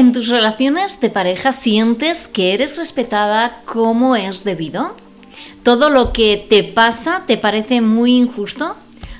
en 0.00 0.12
tus 0.12 0.28
relaciones 0.28 0.98
de 1.02 1.10
pareja 1.10 1.52
sientes 1.52 2.26
que 2.26 2.54
eres 2.54 2.78
respetada 2.78 3.60
como 3.66 4.16
es 4.16 4.44
debido? 4.44 4.96
¿Todo 5.62 5.90
lo 5.90 6.12
que 6.14 6.46
te 6.48 6.64
pasa 6.64 7.24
te 7.26 7.36
parece 7.36 7.82
muy 7.82 8.16
injusto? 8.16 8.76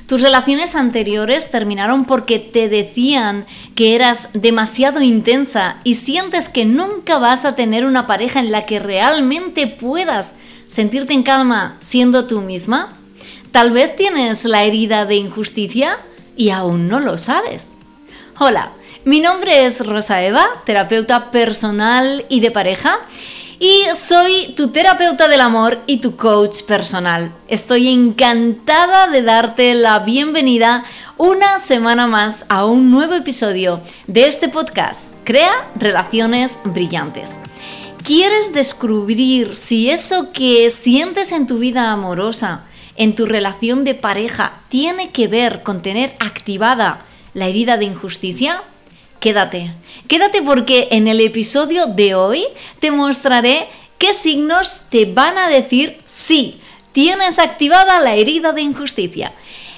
¿Tus 0.06 0.22
relaciones 0.22 0.74
anteriores 0.74 1.50
terminaron 1.50 2.06
porque 2.06 2.38
te 2.38 2.70
decían 2.70 3.44
que 3.74 3.94
eras 3.94 4.30
demasiado 4.32 5.02
intensa 5.02 5.76
y 5.84 5.96
sientes 5.96 6.48
que 6.48 6.64
nunca 6.64 7.18
vas 7.18 7.44
a 7.44 7.54
tener 7.54 7.84
una 7.84 8.06
pareja 8.06 8.40
en 8.40 8.50
la 8.50 8.64
que 8.64 8.78
realmente 8.78 9.66
puedas 9.66 10.34
sentirte 10.66 11.12
en 11.12 11.22
calma 11.22 11.76
siendo 11.80 12.26
tú 12.26 12.40
misma? 12.40 12.96
Tal 13.52 13.70
vez 13.70 13.94
tienes 13.96 14.46
la 14.46 14.64
herida 14.64 15.04
de 15.04 15.16
injusticia 15.16 15.98
y 16.36 16.50
aún 16.50 16.88
no 16.88 17.00
lo 17.00 17.18
sabes. 17.18 17.76
Hola, 18.38 18.72
mi 19.04 19.20
nombre 19.20 19.64
es 19.64 19.86
Rosa 19.86 20.22
Eva, 20.22 20.46
terapeuta 20.64 21.30
personal 21.30 22.26
y 22.28 22.40
de 22.40 22.50
pareja, 22.50 22.98
y 23.58 23.84
soy 23.94 24.54
tu 24.56 24.68
terapeuta 24.68 25.28
del 25.28 25.40
amor 25.40 25.80
y 25.86 25.98
tu 25.98 26.16
coach 26.16 26.62
personal. 26.62 27.32
Estoy 27.48 27.88
encantada 27.88 29.06
de 29.08 29.22
darte 29.22 29.74
la 29.74 29.98
bienvenida 30.00 30.84
una 31.18 31.58
semana 31.58 32.06
más 32.06 32.46
a 32.48 32.64
un 32.64 32.90
nuevo 32.90 33.14
episodio 33.14 33.80
de 34.06 34.28
este 34.28 34.48
podcast, 34.48 35.12
Crea 35.24 35.70
Relaciones 35.76 36.58
Brillantes. 36.64 37.38
¿Quieres 38.02 38.52
descubrir 38.52 39.56
si 39.56 39.90
eso 39.90 40.32
que 40.32 40.70
sientes 40.70 41.32
en 41.32 41.46
tu 41.46 41.58
vida 41.58 41.90
amorosa, 41.90 42.64
en 42.96 43.14
tu 43.14 43.26
relación 43.26 43.84
de 43.84 43.94
pareja, 43.94 44.60
tiene 44.68 45.10
que 45.10 45.28
ver 45.28 45.62
con 45.62 45.82
tener 45.82 46.16
activada 46.18 47.04
la 47.34 47.46
herida 47.46 47.76
de 47.76 47.84
injusticia? 47.84 48.62
Quédate. 49.20 49.72
Quédate 50.08 50.42
porque 50.42 50.88
en 50.90 51.06
el 51.06 51.20
episodio 51.20 51.86
de 51.86 52.14
hoy 52.14 52.44
te 52.80 52.90
mostraré 52.90 53.68
qué 53.98 54.12
signos 54.14 54.82
te 54.90 55.04
van 55.04 55.38
a 55.38 55.48
decir 55.48 55.98
sí, 56.06 56.58
tienes 56.92 57.38
activada 57.38 58.00
la 58.00 58.14
herida 58.14 58.52
de 58.52 58.62
injusticia. 58.62 59.32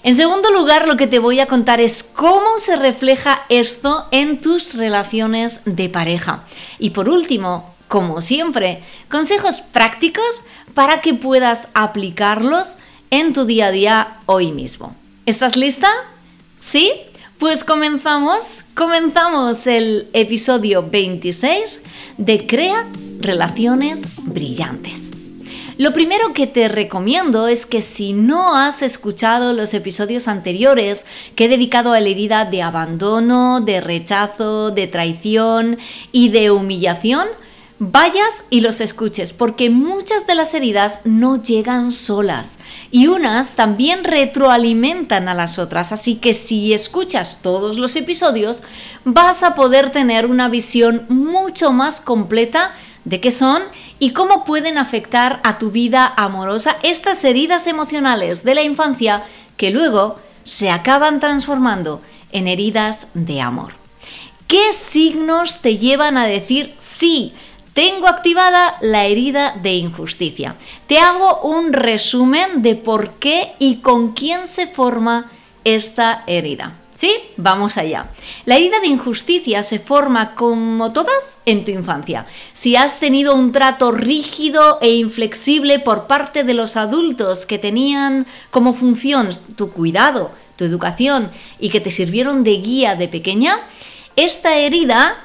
En 0.04 0.14
segundo 0.14 0.50
lugar, 0.50 0.88
lo 0.88 0.96
que 0.96 1.06
te 1.06 1.20
voy 1.20 1.38
a 1.38 1.46
contar 1.46 1.80
es 1.80 2.02
cómo 2.02 2.58
se 2.58 2.74
refleja 2.76 3.44
esto 3.48 4.08
en 4.10 4.40
tus 4.40 4.74
relaciones 4.74 5.62
de 5.64 5.88
pareja. 5.88 6.44
Y 6.78 6.90
por 6.90 7.08
último, 7.08 7.72
como 7.86 8.20
siempre, 8.20 8.82
consejos 9.10 9.60
prácticos 9.60 10.42
para 10.74 11.00
que 11.00 11.14
puedas 11.14 11.68
aplicarlos 11.74 12.78
en 13.10 13.32
tu 13.32 13.44
día 13.44 13.66
a 13.66 13.70
día 13.70 14.16
hoy 14.26 14.50
mismo. 14.50 14.96
¿Estás 15.26 15.56
lista? 15.56 15.88
¿Sí? 16.56 16.92
Pues 17.42 17.64
comenzamos, 17.64 18.62
comenzamos 18.76 19.66
el 19.66 20.08
episodio 20.12 20.88
26 20.88 21.82
de 22.16 22.46
Crea 22.46 22.88
Relaciones 23.18 24.04
Brillantes. 24.22 25.10
Lo 25.76 25.92
primero 25.92 26.34
que 26.34 26.46
te 26.46 26.68
recomiendo 26.68 27.48
es 27.48 27.66
que 27.66 27.82
si 27.82 28.12
no 28.12 28.54
has 28.54 28.82
escuchado 28.82 29.54
los 29.54 29.74
episodios 29.74 30.28
anteriores 30.28 31.04
que 31.34 31.46
he 31.46 31.48
dedicado 31.48 31.92
a 31.94 31.98
la 31.98 32.10
herida 32.10 32.44
de 32.44 32.62
abandono, 32.62 33.60
de 33.60 33.80
rechazo, 33.80 34.70
de 34.70 34.86
traición 34.86 35.78
y 36.12 36.28
de 36.28 36.52
humillación, 36.52 37.26
vayas 37.90 38.44
y 38.48 38.60
los 38.60 38.80
escuches, 38.80 39.32
porque 39.32 39.68
muchas 39.68 40.28
de 40.28 40.36
las 40.36 40.54
heridas 40.54 41.00
no 41.04 41.42
llegan 41.42 41.90
solas 41.90 42.60
y 42.92 43.08
unas 43.08 43.56
también 43.56 44.04
retroalimentan 44.04 45.28
a 45.28 45.34
las 45.34 45.58
otras, 45.58 45.90
así 45.90 46.14
que 46.14 46.32
si 46.32 46.72
escuchas 46.72 47.40
todos 47.42 47.78
los 47.78 47.96
episodios 47.96 48.62
vas 49.04 49.42
a 49.42 49.56
poder 49.56 49.90
tener 49.90 50.26
una 50.26 50.48
visión 50.48 51.06
mucho 51.08 51.72
más 51.72 52.00
completa 52.00 52.72
de 53.04 53.20
qué 53.20 53.32
son 53.32 53.62
y 53.98 54.10
cómo 54.10 54.44
pueden 54.44 54.78
afectar 54.78 55.40
a 55.42 55.58
tu 55.58 55.72
vida 55.72 56.06
amorosa 56.16 56.76
estas 56.84 57.24
heridas 57.24 57.66
emocionales 57.66 58.44
de 58.44 58.54
la 58.54 58.62
infancia 58.62 59.24
que 59.56 59.72
luego 59.72 60.20
se 60.44 60.70
acaban 60.70 61.18
transformando 61.18 62.00
en 62.30 62.46
heridas 62.46 63.08
de 63.14 63.40
amor. 63.40 63.72
¿Qué 64.46 64.70
signos 64.72 65.62
te 65.62 65.78
llevan 65.78 66.16
a 66.16 66.26
decir 66.26 66.74
sí? 66.78 67.32
Tengo 67.74 68.06
activada 68.06 68.76
la 68.82 69.06
herida 69.06 69.54
de 69.62 69.74
injusticia. 69.74 70.56
Te 70.86 70.98
hago 70.98 71.40
un 71.40 71.72
resumen 71.72 72.60
de 72.60 72.74
por 72.74 73.12
qué 73.12 73.52
y 73.58 73.76
con 73.76 74.12
quién 74.12 74.46
se 74.46 74.66
forma 74.66 75.30
esta 75.64 76.24
herida. 76.26 76.78
¿Sí? 76.94 77.10
Vamos 77.38 77.78
allá. 77.78 78.10
La 78.44 78.56
herida 78.56 78.78
de 78.80 78.88
injusticia 78.88 79.62
se 79.62 79.78
forma, 79.78 80.34
como 80.34 80.92
todas, 80.92 81.40
en 81.46 81.64
tu 81.64 81.70
infancia. 81.70 82.26
Si 82.52 82.76
has 82.76 83.00
tenido 83.00 83.34
un 83.34 83.50
trato 83.50 83.92
rígido 83.92 84.78
e 84.82 84.90
inflexible 84.90 85.78
por 85.78 86.06
parte 86.06 86.44
de 86.44 86.52
los 86.52 86.76
adultos 86.76 87.46
que 87.46 87.58
tenían 87.58 88.26
como 88.50 88.74
función 88.74 89.30
tu 89.56 89.72
cuidado, 89.72 90.32
tu 90.56 90.64
educación 90.64 91.30
y 91.58 91.70
que 91.70 91.80
te 91.80 91.90
sirvieron 91.90 92.44
de 92.44 92.58
guía 92.58 92.94
de 92.94 93.08
pequeña, 93.08 93.60
esta 94.16 94.56
herida 94.56 95.16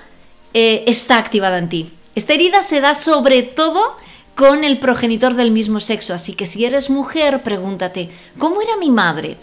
eh, 0.54 0.86
está 0.88 1.18
activada 1.18 1.58
en 1.58 1.68
ti. 1.68 1.92
Esta 2.18 2.34
herida 2.34 2.64
se 2.64 2.82
da 2.82 2.96
sobre 2.96 3.44
todo 3.44 3.96
con 4.34 4.64
el 4.64 4.80
progenitor 4.80 5.36
del 5.36 5.52
mismo 5.52 5.80
sexo, 5.80 6.16
así 6.16 6.34
que 6.34 6.48
si 6.48 6.66
eres 6.66 6.90
mujer, 6.90 7.44
pregúntate, 7.44 8.10
¿cómo 8.40 8.60
era 8.60 8.76
mi 8.76 8.90
madre? 8.90 9.38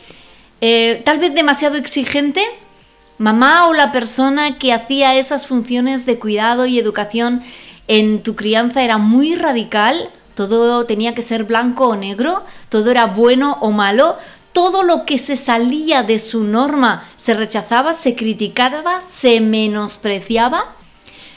Eh, 0.60 1.00
tal 1.04 1.20
vez 1.20 1.32
demasiado 1.32 1.76
exigente, 1.76 2.42
mamá 3.16 3.68
o 3.68 3.74
la 3.74 3.92
persona 3.92 4.58
que 4.58 4.72
hacía 4.72 5.14
esas 5.14 5.46
funciones 5.46 6.04
de 6.04 6.18
cuidado 6.18 6.66
y 6.66 6.80
educación 6.80 7.44
en 7.86 8.24
tu 8.24 8.34
crianza 8.34 8.82
era 8.82 8.98
muy 8.98 9.36
radical, 9.36 10.10
todo 10.34 10.84
tenía 10.84 11.14
que 11.14 11.22
ser 11.22 11.44
blanco 11.44 11.86
o 11.86 11.94
negro, 11.94 12.42
todo 12.70 12.90
era 12.90 13.06
bueno 13.06 13.56
o 13.60 13.70
malo, 13.70 14.16
todo 14.52 14.82
lo 14.82 15.06
que 15.06 15.18
se 15.18 15.36
salía 15.36 16.02
de 16.02 16.18
su 16.18 16.42
norma 16.42 17.08
se 17.14 17.34
rechazaba, 17.34 17.92
se 17.92 18.16
criticaba, 18.16 19.00
se 19.00 19.40
menospreciaba. 19.40 20.74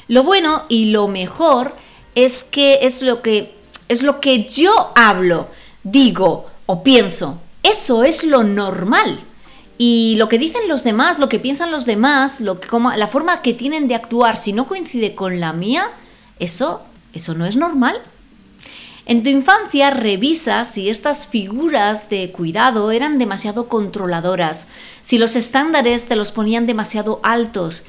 Lo 0.08 0.24
bueno 0.24 0.64
y 0.70 0.86
lo 0.86 1.08
mejor 1.08 1.76
es 2.16 2.44
que 2.44 2.80
es 2.82 3.02
lo 3.02 3.22
que 3.22 3.56
es 3.88 4.04
lo 4.04 4.20
que 4.20 4.46
yo 4.46 4.92
hablo, 4.96 5.48
digo 5.84 6.48
o 6.66 6.84
pienso. 6.84 7.40
Eso 7.64 8.04
es 8.04 8.24
lo 8.24 8.44
normal. 8.44 9.24
Y 9.78 10.16
lo 10.18 10.28
que 10.28 10.40
dicen 10.40 10.68
los 10.68 10.84
demás, 10.84 11.20
lo 11.20 11.30
que 11.30 11.40
piensan 11.40 11.72
los 11.72 11.86
demás, 11.86 12.42
lo 12.42 12.60
que, 12.60 12.68
como, 12.68 12.92
la 12.94 13.08
forma 13.08 13.42
que 13.42 13.54
tienen 13.54 13.88
de 13.88 13.96
actuar, 13.96 14.36
si 14.36 14.52
no 14.54 14.68
coincide 14.68 15.14
con 15.14 15.40
la 15.40 15.54
mía, 15.54 15.92
eso, 16.40 16.82
eso 17.14 17.36
no 17.36 17.46
es 17.46 17.56
normal. 17.56 18.02
En 19.06 19.24
tu 19.24 19.30
infancia 19.30 19.90
revisa 19.90 20.66
si 20.66 20.90
estas 20.90 21.28
figuras 21.28 22.10
de 22.10 22.32
cuidado 22.32 22.92
eran 22.92 23.18
demasiado 23.18 23.70
controladoras, 23.70 24.68
si 25.02 25.18
los 25.18 25.36
estándares 25.36 26.08
te 26.08 26.18
los 26.18 26.32
ponían 26.32 26.66
demasiado 26.66 27.22
altos, 27.24 27.86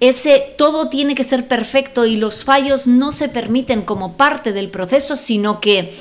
ese 0.00 0.54
todo 0.56 0.88
tiene 0.88 1.14
que 1.14 1.24
ser 1.24 1.46
perfecto 1.46 2.06
y 2.06 2.16
los 2.16 2.42
fallos 2.42 2.88
no 2.88 3.12
se 3.12 3.28
permiten 3.28 3.82
como 3.82 4.16
parte 4.16 4.52
del 4.52 4.70
proceso, 4.70 5.14
sino 5.14 5.60
que 5.60 5.92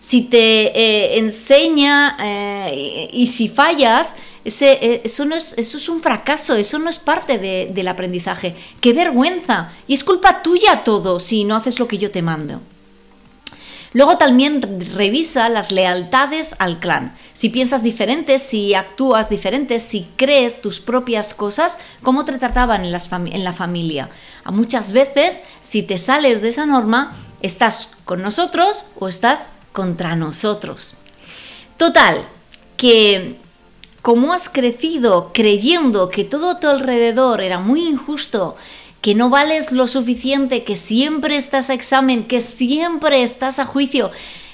si 0.00 0.22
te 0.22 0.78
eh, 0.78 1.18
enseña 1.18 2.16
eh, 2.20 3.10
y, 3.12 3.26
si 3.26 3.48
fallas, 3.48 4.14
ese, 4.44 4.72
eh, 4.80 5.00
eso, 5.04 5.24
no 5.24 5.34
es, 5.34 5.58
eso 5.58 5.76
es 5.76 5.88
un 5.88 6.00
fracaso, 6.00 6.54
eso 6.54 6.78
no 6.78 6.88
es 6.88 6.98
parte 6.98 7.38
del 7.38 7.88
aprendizaje. 7.88 8.54
¡Qué 8.80 8.92
vergüenza! 8.92 9.72
Y 9.88 9.94
es 9.94 10.04
culpa 10.04 10.42
tuya 10.42 10.84
todo 10.84 11.18
si 11.18 11.44
no 11.44 11.56
haces 11.56 11.80
lo 11.80 11.88
que 11.88 11.98
yo 11.98 12.12
te 12.12 12.22
mando. 12.22 12.62
Luego 13.92 14.18
también 14.18 14.62
revisa 14.94 15.48
las 15.48 15.72
lealtades 15.72 16.54
al 16.58 16.78
clan. 16.78 17.16
Si 17.32 17.48
piensas 17.48 17.82
diferente, 17.82 18.38
si 18.38 18.74
actúas 18.74 19.30
diferente, 19.30 19.80
si 19.80 20.08
crees 20.16 20.60
tus 20.60 20.80
propias 20.80 21.34
cosas, 21.34 21.78
cómo 22.02 22.24
te 22.24 22.38
trataban 22.38 22.84
en, 22.84 22.94
en 22.94 23.44
la 23.44 23.52
familia. 23.52 24.10
A 24.44 24.50
muchas 24.50 24.92
veces, 24.92 25.42
si 25.60 25.82
te 25.82 25.98
sales 25.98 26.42
de 26.42 26.48
esa 26.48 26.66
norma, 26.66 27.16
estás 27.40 27.92
con 28.04 28.22
nosotros 28.22 28.90
o 28.98 29.08
estás 29.08 29.50
contra 29.72 30.16
nosotros. 30.16 30.98
Total, 31.76 32.28
que 32.76 33.38
como 34.02 34.32
has 34.32 34.48
crecido 34.48 35.32
creyendo 35.32 36.08
que 36.08 36.24
todo 36.24 36.50
a 36.50 36.60
tu 36.60 36.68
alrededor 36.68 37.40
era 37.40 37.58
muy 37.58 37.86
injusto, 37.86 38.56
que 39.00 39.14
no 39.14 39.30
vales 39.30 39.72
lo 39.72 39.86
suficiente, 39.86 40.64
que 40.64 40.76
siempre 40.76 41.36
estás 41.36 41.70
a 41.70 41.74
examen, 41.74 42.26
que 42.26 42.40
siempre 42.40 43.22
estás 43.22 43.58
a 43.58 43.64
juicio, 43.64 44.10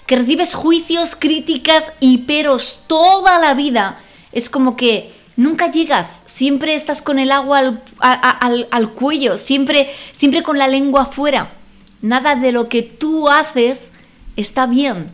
que 0.07 0.17
recibes 0.17 0.55
juicios, 0.55 1.17
críticas 1.17 1.93
y 2.01 2.19
peros 2.19 2.85
toda 2.87 3.39
la 3.39 3.55
vida, 3.55 3.99
es 4.33 4.51
como 4.51 4.77
que 4.77 5.13
nunca 5.37 5.71
llegas, 5.71 6.25
siempre 6.27 6.75
estás 6.75 7.01
con 7.01 7.19
el 7.19 7.33
agua 7.33 7.83
al, 7.99 8.91
cuello, 8.95 9.37
siempre, 9.37 9.91
siempre 10.13 10.43
con 10.43 10.59
la 10.59 10.69
lengua 10.69 11.03
afuera. 11.03 11.55
Nada 12.03 12.35
de 12.35 12.53
lo 12.53 12.69
que 12.69 12.83
tú 12.83 13.31
haces 13.31 13.93
está 14.37 14.67
bien. 14.67 15.07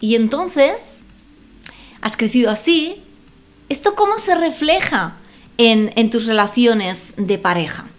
Y 0.00 0.16
entonces, 0.16 1.04
has 2.00 2.16
crecido 2.16 2.50
así. 2.50 3.02
¿Esto 3.68 3.94
cómo 3.94 4.18
se 4.18 4.34
refleja 4.34 5.18
en, 5.56 5.92
en 5.94 6.10
tus 6.10 6.26
relaciones 6.26 7.14
de 7.16 7.38
pareja? 7.38 7.91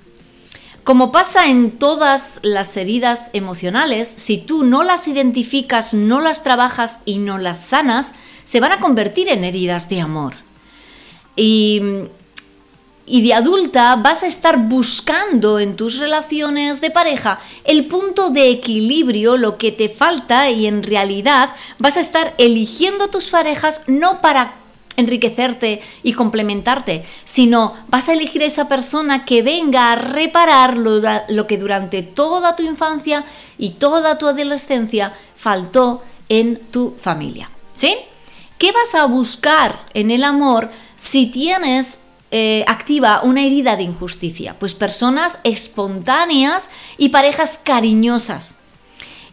Como 0.84 1.14
pasa 1.14 1.48
en 1.48 1.72
todas 1.72 2.42
las 2.44 2.76
heridas 2.76 3.30
emocionales, 3.34 4.10
si 4.10 4.38
tú 4.38 4.66
no 4.66 4.84
las 4.84 5.08
identificas, 5.08 5.94
no 5.94 6.20
las 6.20 6.44
trabajas 6.44 7.02
y 7.06 7.20
no 7.20 7.38
las 7.38 7.60
sanas, 7.60 8.16
se 8.44 8.60
van 8.60 8.74
a 8.74 8.82
convertir 8.82 9.30
en 9.30 9.46
heridas 9.46 9.88
de 9.88 10.02
amor. 10.02 10.34
Y, 11.38 11.82
y 13.06 13.22
de 13.22 13.34
adulta 13.34 13.96
vas 13.96 14.24
a 14.24 14.28
estar 14.28 14.58
buscando 14.58 15.58
en 15.58 15.78
tus 15.78 16.00
relaciones 16.00 16.82
de 16.82 16.92
pareja 16.92 17.40
el 17.64 17.88
punto 17.88 18.30
de 18.30 18.50
equilibrio, 18.50 19.38
lo 19.38 19.58
que 19.58 19.72
te 19.72 19.88
falta 19.88 20.50
y 20.50 20.68
en 20.68 20.84
realidad 20.84 21.52
vas 21.80 21.96
a 21.96 22.02
estar 22.02 22.36
eligiendo 22.38 23.08
tus 23.08 23.30
parejas 23.30 23.86
no 23.88 24.22
para 24.22 24.63
enriquecerte 24.98 25.82
y 26.04 26.14
complementarte, 26.14 27.06
sino 27.24 27.74
vas 27.88 28.10
a 28.10 28.14
elegir 28.14 28.44
esa 28.44 28.68
persona 28.68 29.26
que 29.26 29.42
venga 29.42 29.92
a 29.92 29.96
reparar 29.96 30.78
lo, 30.78 31.48
que 31.48 31.58
durante 31.58 32.04
toda 32.04 32.56
tu 32.56 32.64
infancia 32.64 33.26
y 33.58 33.72
toda 33.72 34.18
tu 34.18 34.28
adolescencia 34.28 35.14
faltó 35.36 36.04
en 36.30 36.60
tu 36.72 36.96
familia. 37.00 37.50
¿Sí? 37.74 37.96
¿Qué 38.58 38.72
vas 38.72 38.96
a 38.96 39.06
buscar 39.06 39.88
en 39.94 40.12
el 40.12 40.24
amor 40.24 40.70
si 40.96 41.28
tienes 41.28 42.10
eh, 42.32 42.64
activa 42.68 43.22
una 43.24 43.44
herida 43.44 43.76
de 43.76 43.84
injusticia? 43.84 44.58
Pues 44.60 44.74
personas 44.74 45.40
espontáneas 45.44 46.70
y 46.98 47.10
parejas 47.10 47.60
cariñosas. 47.62 48.60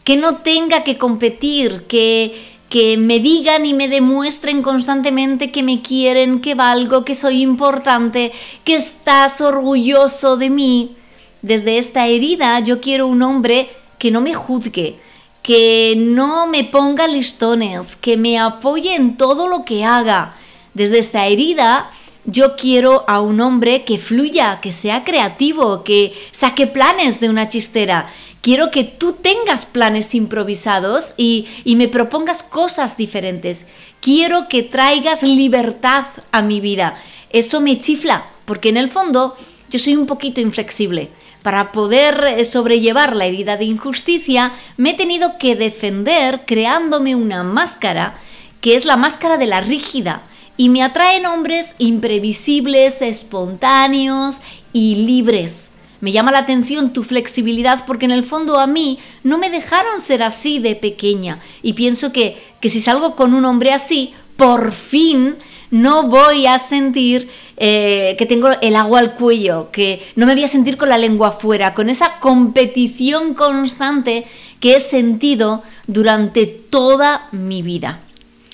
Que 0.04 0.16
no 0.16 0.38
tenga 0.38 0.82
que 0.82 0.96
competir, 0.96 1.86
que 1.86 2.49
que 2.70 2.96
me 2.96 3.18
digan 3.18 3.66
y 3.66 3.74
me 3.74 3.88
demuestren 3.88 4.62
constantemente 4.62 5.50
que 5.50 5.64
me 5.64 5.82
quieren, 5.82 6.40
que 6.40 6.54
valgo, 6.54 7.04
que 7.04 7.16
soy 7.16 7.42
importante, 7.42 8.30
que 8.62 8.76
estás 8.76 9.40
orgulloso 9.40 10.36
de 10.36 10.50
mí. 10.50 10.96
Desde 11.42 11.78
esta 11.78 12.06
herida 12.06 12.60
yo 12.60 12.80
quiero 12.80 13.08
un 13.08 13.22
hombre 13.22 13.70
que 13.98 14.12
no 14.12 14.20
me 14.20 14.34
juzgue, 14.34 15.00
que 15.42 15.96
no 15.98 16.46
me 16.46 16.62
ponga 16.62 17.08
listones, 17.08 17.96
que 17.96 18.16
me 18.16 18.38
apoye 18.38 18.94
en 18.94 19.16
todo 19.16 19.48
lo 19.48 19.64
que 19.64 19.84
haga. 19.84 20.36
Desde 20.72 21.00
esta 21.00 21.26
herida 21.26 21.90
yo 22.24 22.56
quiero 22.56 23.04
a 23.08 23.20
un 23.20 23.40
hombre 23.40 23.84
que 23.84 23.98
fluya, 23.98 24.60
que 24.60 24.72
sea 24.72 25.04
creativo, 25.04 25.84
que 25.84 26.12
saque 26.30 26.66
planes 26.66 27.20
de 27.20 27.28
una 27.28 27.48
chistera, 27.48 28.08
Quiero 28.42 28.70
que 28.70 28.84
tú 28.84 29.12
tengas 29.12 29.66
planes 29.66 30.14
improvisados 30.14 31.12
y, 31.18 31.46
me 31.66 31.88
propongas 31.88 32.42
cosas 32.42 32.96
diferentes. 32.96 33.66
Quiero 34.00 34.48
que 34.48 34.62
traigas 34.62 35.22
libertad 35.22 36.06
a 36.32 36.40
mi 36.40 36.60
vida. 36.60 36.96
Eso 37.28 37.60
me 37.60 37.78
chifla, 37.78 38.30
porque 38.46 38.70
en 38.70 38.78
el 38.78 38.88
fondo 38.88 39.36
yo 39.68 39.78
soy 39.78 39.94
un 39.94 40.06
poquito 40.06 40.40
inflexible. 40.40 41.10
Para 41.42 41.70
poder 41.72 42.24
eh, 42.24 42.44
sobrellevar 42.46 43.14
la 43.14 43.26
herida 43.26 43.58
de 43.58 43.66
injusticia, 43.66 44.52
me 44.78 44.90
he 44.90 44.94
tenido 44.94 45.36
que 45.38 45.54
defender 45.54 46.42
creándome 46.46 47.14
una 47.14 47.44
máscara, 47.44 48.18
que 48.62 48.74
es 48.74 48.86
la 48.86 48.96
máscara 48.96 49.36
de 49.36 49.46
la 49.46 49.60
rígida. 49.60 50.22
Y 50.60 50.68
me 50.68 50.82
atraen 50.82 51.24
hombres 51.24 51.74
imprevisibles, 51.78 53.00
espontáneos 53.00 54.40
y 54.74 55.06
libres. 55.06 55.70
Me 56.02 56.12
llama 56.12 56.32
la 56.32 56.40
atención 56.40 56.92
tu 56.92 57.02
flexibilidad 57.02 57.86
porque 57.86 58.04
en 58.04 58.10
el 58.10 58.24
fondo 58.24 58.60
a 58.60 58.66
mí 58.66 58.98
no 59.24 59.38
me 59.38 59.48
dejaron 59.48 59.98
ser 60.00 60.22
así 60.22 60.58
de 60.58 60.76
pequeña 60.76 61.38
y 61.62 61.72
pienso 61.72 62.12
que, 62.12 62.36
que 62.60 62.68
si 62.68 62.82
salgo 62.82 63.16
con 63.16 63.32
un 63.32 63.46
hombre 63.46 63.72
así, 63.72 64.12
por 64.36 64.72
fin 64.72 65.36
no 65.70 66.08
voy 66.08 66.46
a 66.46 66.58
sentir 66.58 67.30
eh, 67.56 68.14
que 68.18 68.26
tengo 68.26 68.50
el 68.60 68.76
agua 68.76 68.98
al 68.98 69.14
cuello, 69.14 69.70
que 69.70 70.02
no 70.14 70.26
me 70.26 70.34
voy 70.34 70.44
a 70.44 70.48
sentir 70.48 70.76
con 70.76 70.90
la 70.90 70.98
lengua 70.98 71.28
afuera, 71.28 71.72
con 71.72 71.88
esa 71.88 72.18
competición 72.20 73.32
constante 73.32 74.26
que 74.60 74.76
he 74.76 74.80
sentido 74.80 75.62
durante 75.86 76.44
toda 76.44 77.30
mi 77.32 77.62
vida. 77.62 78.00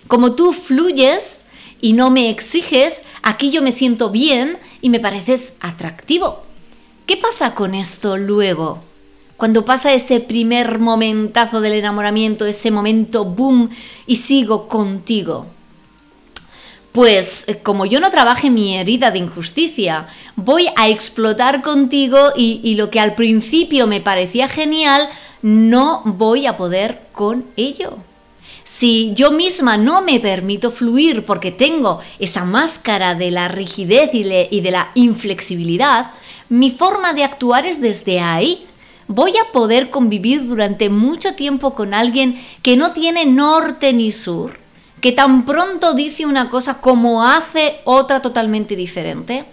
Como 0.06 0.36
tú 0.36 0.52
fluyes 0.52 1.45
y 1.80 1.92
no 1.92 2.10
me 2.10 2.30
exiges, 2.30 3.04
aquí 3.22 3.50
yo 3.50 3.62
me 3.62 3.72
siento 3.72 4.10
bien 4.10 4.58
y 4.80 4.90
me 4.90 5.00
pareces 5.00 5.56
atractivo. 5.60 6.42
¿Qué 7.06 7.16
pasa 7.16 7.54
con 7.54 7.74
esto 7.74 8.16
luego? 8.16 8.82
Cuando 9.36 9.64
pasa 9.64 9.92
ese 9.92 10.20
primer 10.20 10.78
momentazo 10.78 11.60
del 11.60 11.74
enamoramiento, 11.74 12.46
ese 12.46 12.70
momento 12.70 13.24
boom 13.24 13.68
y 14.06 14.16
sigo 14.16 14.66
contigo. 14.66 15.46
Pues 16.92 17.46
eh, 17.46 17.60
como 17.62 17.84
yo 17.84 18.00
no 18.00 18.10
trabaje 18.10 18.50
mi 18.50 18.74
herida 18.76 19.10
de 19.10 19.18
injusticia, 19.18 20.06
voy 20.36 20.68
a 20.76 20.88
explotar 20.88 21.60
contigo 21.60 22.32
y, 22.34 22.60
y, 22.64 22.76
lo 22.76 22.88
que 22.90 23.00
al 23.00 23.14
principio 23.14 23.86
me 23.86 24.00
parecía 24.00 24.48
genial, 24.48 25.10
no 25.42 26.00
voy 26.06 26.46
a 26.46 26.56
poder 26.56 27.08
con 27.12 27.44
ello. 27.56 27.98
Si 28.66 29.12
yo 29.14 29.30
misma 29.30 29.76
no 29.76 30.02
me 30.02 30.18
permito 30.18 30.72
fluir 30.72 31.24
porque 31.24 31.52
tengo 31.52 32.00
esa 32.18 32.44
máscara 32.44 33.14
de 33.14 33.30
la 33.30 33.46
rigidez 33.46 34.10
y, 34.12 34.24
de 34.60 34.70
la 34.72 34.90
inflexibilidad, 34.96 36.10
mi 36.48 36.72
forma 36.72 37.12
de 37.12 37.22
actuar 37.22 37.64
es 37.64 37.80
desde 37.80 38.18
ahí. 38.18 38.66
Voy 39.06 39.34
a 39.36 39.52
poder 39.52 39.88
convivir 39.88 40.48
durante 40.48 40.90
mucho 40.90 41.34
tiempo 41.34 41.74
con 41.74 41.94
alguien 41.94 42.44
que 42.62 42.76
no 42.76 42.90
tiene 42.90 43.24
norte 43.24 43.92
ni 43.92 44.10
sur, 44.10 44.58
que 45.00 45.12
tan 45.12 45.46
pronto 45.46 45.94
dice 45.94 46.26
una 46.26 46.50
cosa 46.50 46.80
como 46.80 47.22
hace 47.22 47.76
otra 47.84 48.20
totalmente 48.20 48.74
diferente. 48.74 49.44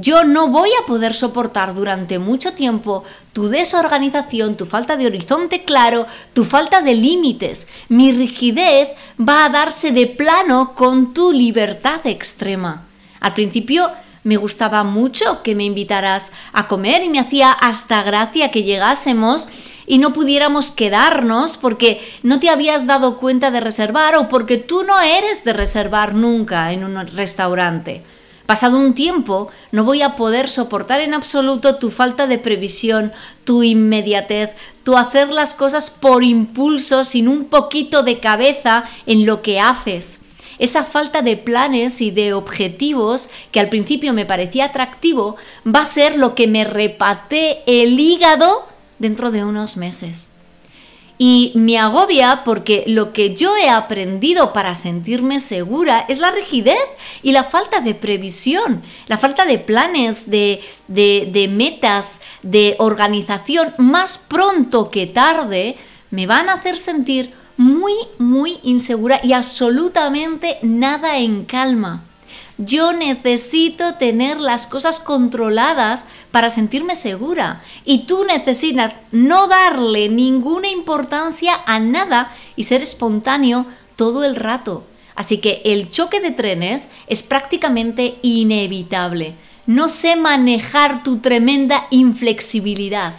Yo 0.00 0.24
no 0.24 0.48
voy 0.48 0.70
a 0.80 0.86
poder 0.86 1.12
soportar 1.12 1.74
durante 1.74 2.18
mucho 2.18 2.54
tiempo 2.54 3.04
tu 3.34 3.48
desorganización, 3.48 4.56
tu 4.56 4.64
falta 4.64 4.96
de 4.96 5.06
horizonte 5.06 5.64
claro, 5.64 6.06
tu 6.32 6.44
falta 6.44 6.80
de 6.80 6.94
límites. 6.94 7.68
Mi 7.90 8.10
rigidez 8.10 8.88
va 9.18 9.44
a 9.44 9.50
darse 9.50 9.92
de 9.92 10.06
plano 10.06 10.74
con 10.74 11.12
tu 11.12 11.32
libertad 11.32 12.00
extrema. 12.04 12.86
Al 13.20 13.34
principio 13.34 13.90
me 14.24 14.38
gustaba 14.38 14.84
mucho 14.84 15.42
que 15.42 15.54
me 15.54 15.64
invitaras 15.64 16.32
a 16.54 16.66
comer 16.66 17.02
y 17.02 17.10
me 17.10 17.18
hacía 17.18 17.52
hasta 17.52 18.02
gracia 18.02 18.50
que 18.50 18.62
llegásemos 18.62 19.50
y 19.86 19.98
no 19.98 20.14
pudiéramos 20.14 20.70
quedarnos 20.70 21.58
porque 21.58 22.00
no 22.22 22.40
te 22.40 22.48
habías 22.48 22.86
dado 22.86 23.18
cuenta 23.18 23.50
de 23.50 23.60
reservar 23.60 24.16
o 24.16 24.28
porque 24.28 24.56
tú 24.56 24.82
no 24.82 24.98
eres 25.00 25.44
de 25.44 25.52
reservar 25.52 26.14
nunca 26.14 26.72
en 26.72 26.84
un 26.84 27.06
restaurante. 27.08 28.02
Pasado 28.50 28.80
un 28.80 28.94
tiempo, 28.94 29.48
no 29.70 29.84
voy 29.84 30.02
a 30.02 30.16
poder 30.16 30.48
soportar 30.48 31.00
en 31.00 31.14
absoluto 31.14 31.76
tu 31.76 31.92
falta 31.92 32.26
de 32.26 32.36
previsión, 32.36 33.12
tu 33.44 33.62
inmediatez, 33.62 34.56
tu 34.82 34.96
hacer 34.96 35.28
las 35.28 35.54
cosas 35.54 35.88
por 35.88 36.24
impulso 36.24 37.04
sin 37.04 37.28
un 37.28 37.44
poquito 37.44 38.02
de 38.02 38.18
cabeza 38.18 38.82
en 39.06 39.24
lo 39.24 39.40
que 39.40 39.60
haces 39.60 40.22
esa 40.58 40.82
falta 40.82 41.22
de 41.22 41.36
planes 41.36 42.00
y 42.00 42.10
de 42.10 42.32
objetivos 42.32 43.30
que 43.52 43.60
al 43.60 43.68
principio 43.68 44.12
me 44.12 44.26
parecía 44.26 44.64
atractivo 44.64 45.36
va 45.64 45.82
a 45.82 45.86
ser 45.86 46.18
lo 46.18 46.34
que 46.34 46.48
me 46.48 46.64
repate 46.64 47.62
el 47.66 48.00
hígado 48.00 48.66
dentro 48.98 49.30
de 49.30 49.44
unos 49.44 49.76
meses. 49.76 50.30
Y 51.22 51.52
me 51.54 51.78
agobia 51.78 52.44
porque 52.44 52.82
lo 52.86 53.12
que 53.12 53.34
yo 53.34 53.54
he 53.54 53.68
aprendido 53.68 54.54
para 54.54 54.74
sentirme 54.74 55.38
segura 55.38 56.06
es 56.08 56.18
la 56.18 56.30
rigidez 56.30 56.78
y 57.22 57.32
la 57.32 57.44
falta 57.44 57.80
de 57.80 57.94
previsión, 57.94 58.80
la 59.06 59.18
falta 59.18 59.44
de 59.44 59.58
planes, 59.58 60.30
de, 60.30 60.62
de, 60.88 61.48
metas, 61.52 62.22
de 62.42 62.74
organización, 62.78 63.74
más 63.76 64.16
pronto 64.16 64.90
que 64.90 65.06
tarde, 65.06 65.76
me 66.10 66.26
van 66.26 66.48
a 66.48 66.54
hacer 66.54 66.78
sentir 66.78 67.34
muy, 67.58 67.92
muy 68.16 68.58
insegura 68.62 69.20
y 69.22 69.34
absolutamente 69.34 70.56
nada 70.62 71.18
en 71.18 71.44
calma. 71.44 72.02
Yo 72.62 72.92
necesito 72.92 73.94
tener 73.94 74.38
las 74.38 74.66
cosas 74.66 75.00
controladas 75.00 76.06
para 76.30 76.50
sentirme 76.50 76.94
segura. 76.94 77.62
Y 77.86 78.00
tú 78.00 78.24
necesitas 78.24 78.92
no 79.12 79.46
darle 79.46 80.10
ninguna 80.10 80.68
importancia 80.68 81.58
a 81.64 81.80
nada 81.80 82.34
y 82.56 82.64
ser 82.64 82.82
espontáneo 82.82 83.64
todo 83.96 84.24
el 84.24 84.36
rato. 84.36 84.84
Así 85.14 85.38
que 85.38 85.62
el 85.64 85.88
choque 85.88 86.20
de 86.20 86.32
trenes 86.32 86.90
es 87.06 87.22
prácticamente 87.22 88.18
inevitable. 88.20 89.36
No 89.64 89.88
sé 89.88 90.16
manejar 90.16 91.02
tu 91.02 91.18
tremenda 91.18 91.86
inflexibilidad. 91.90 93.14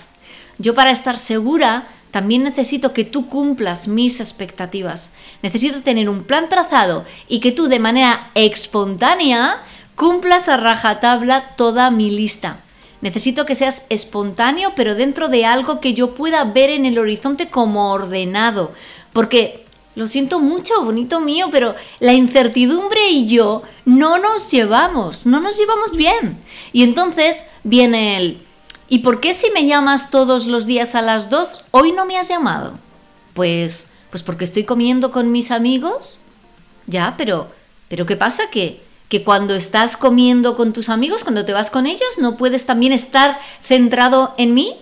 Yo 0.59 0.75
para 0.75 0.91
estar 0.91 1.17
segura 1.17 1.87
también 2.11 2.43
necesito 2.43 2.93
que 2.93 3.05
tú 3.05 3.27
cumplas 3.27 3.87
mis 3.87 4.19
expectativas. 4.19 5.15
Necesito 5.41 5.81
tener 5.81 6.09
un 6.09 6.23
plan 6.23 6.49
trazado 6.49 7.05
y 7.27 7.39
que 7.39 7.53
tú 7.53 7.67
de 7.67 7.79
manera 7.79 8.31
espontánea 8.35 9.63
cumplas 9.95 10.49
a 10.49 10.57
rajatabla 10.57 11.55
toda 11.55 11.89
mi 11.89 12.09
lista. 12.09 12.59
Necesito 13.01 13.45
que 13.45 13.55
seas 13.55 13.85
espontáneo, 13.89 14.73
pero 14.75 14.93
dentro 14.93 15.27
de 15.27 15.45
algo 15.45 15.79
que 15.79 15.93
yo 15.93 16.13
pueda 16.13 16.43
ver 16.43 16.69
en 16.69 16.85
el 16.85 16.99
horizonte 16.99 17.47
como 17.49 17.91
ordenado. 17.91 18.73
Porque, 19.13 19.65
lo 19.95 20.05
siento 20.05 20.39
mucho, 20.39 20.83
bonito 20.83 21.19
mío, 21.19 21.47
pero 21.51 21.75
la 21.99 22.13
incertidumbre 22.13 23.09
y 23.09 23.25
yo 23.25 23.63
no 23.85 24.19
nos 24.19 24.51
llevamos, 24.51 25.25
no 25.25 25.39
nos 25.39 25.57
llevamos 25.57 25.95
bien. 25.95 26.37
Y 26.73 26.83
entonces 26.83 27.45
viene 27.63 28.17
el 28.17 28.41
¿Y 28.91 28.99
por 28.99 29.21
qué 29.21 29.33
si 29.33 29.49
me 29.51 29.65
llamas 29.65 30.09
todos 30.09 30.47
los 30.47 30.65
días 30.65 30.95
a 30.95 31.01
las 31.01 31.29
dos, 31.29 31.63
hoy 31.71 31.93
no 31.93 32.05
me 32.05 32.17
has 32.17 32.27
llamado? 32.27 32.73
Pues, 33.33 33.87
pues 34.09 34.21
porque 34.21 34.43
estoy 34.43 34.65
comiendo 34.65 35.11
con 35.11 35.31
mis 35.31 35.49
amigos. 35.49 36.19
Ya, 36.87 37.15
pero, 37.17 37.49
pero 37.87 38.05
¿qué 38.05 38.17
pasa? 38.17 38.49
Que, 38.51 38.81
que 39.07 39.23
cuando 39.23 39.55
estás 39.55 39.95
comiendo 39.95 40.57
con 40.57 40.73
tus 40.73 40.89
amigos, 40.89 41.23
cuando 41.23 41.45
te 41.45 41.53
vas 41.53 41.71
con 41.71 41.85
ellos, 41.85 42.17
no 42.19 42.35
puedes 42.35 42.65
también 42.65 42.91
estar 42.91 43.39
centrado 43.63 44.35
en 44.37 44.53
mí. 44.53 44.75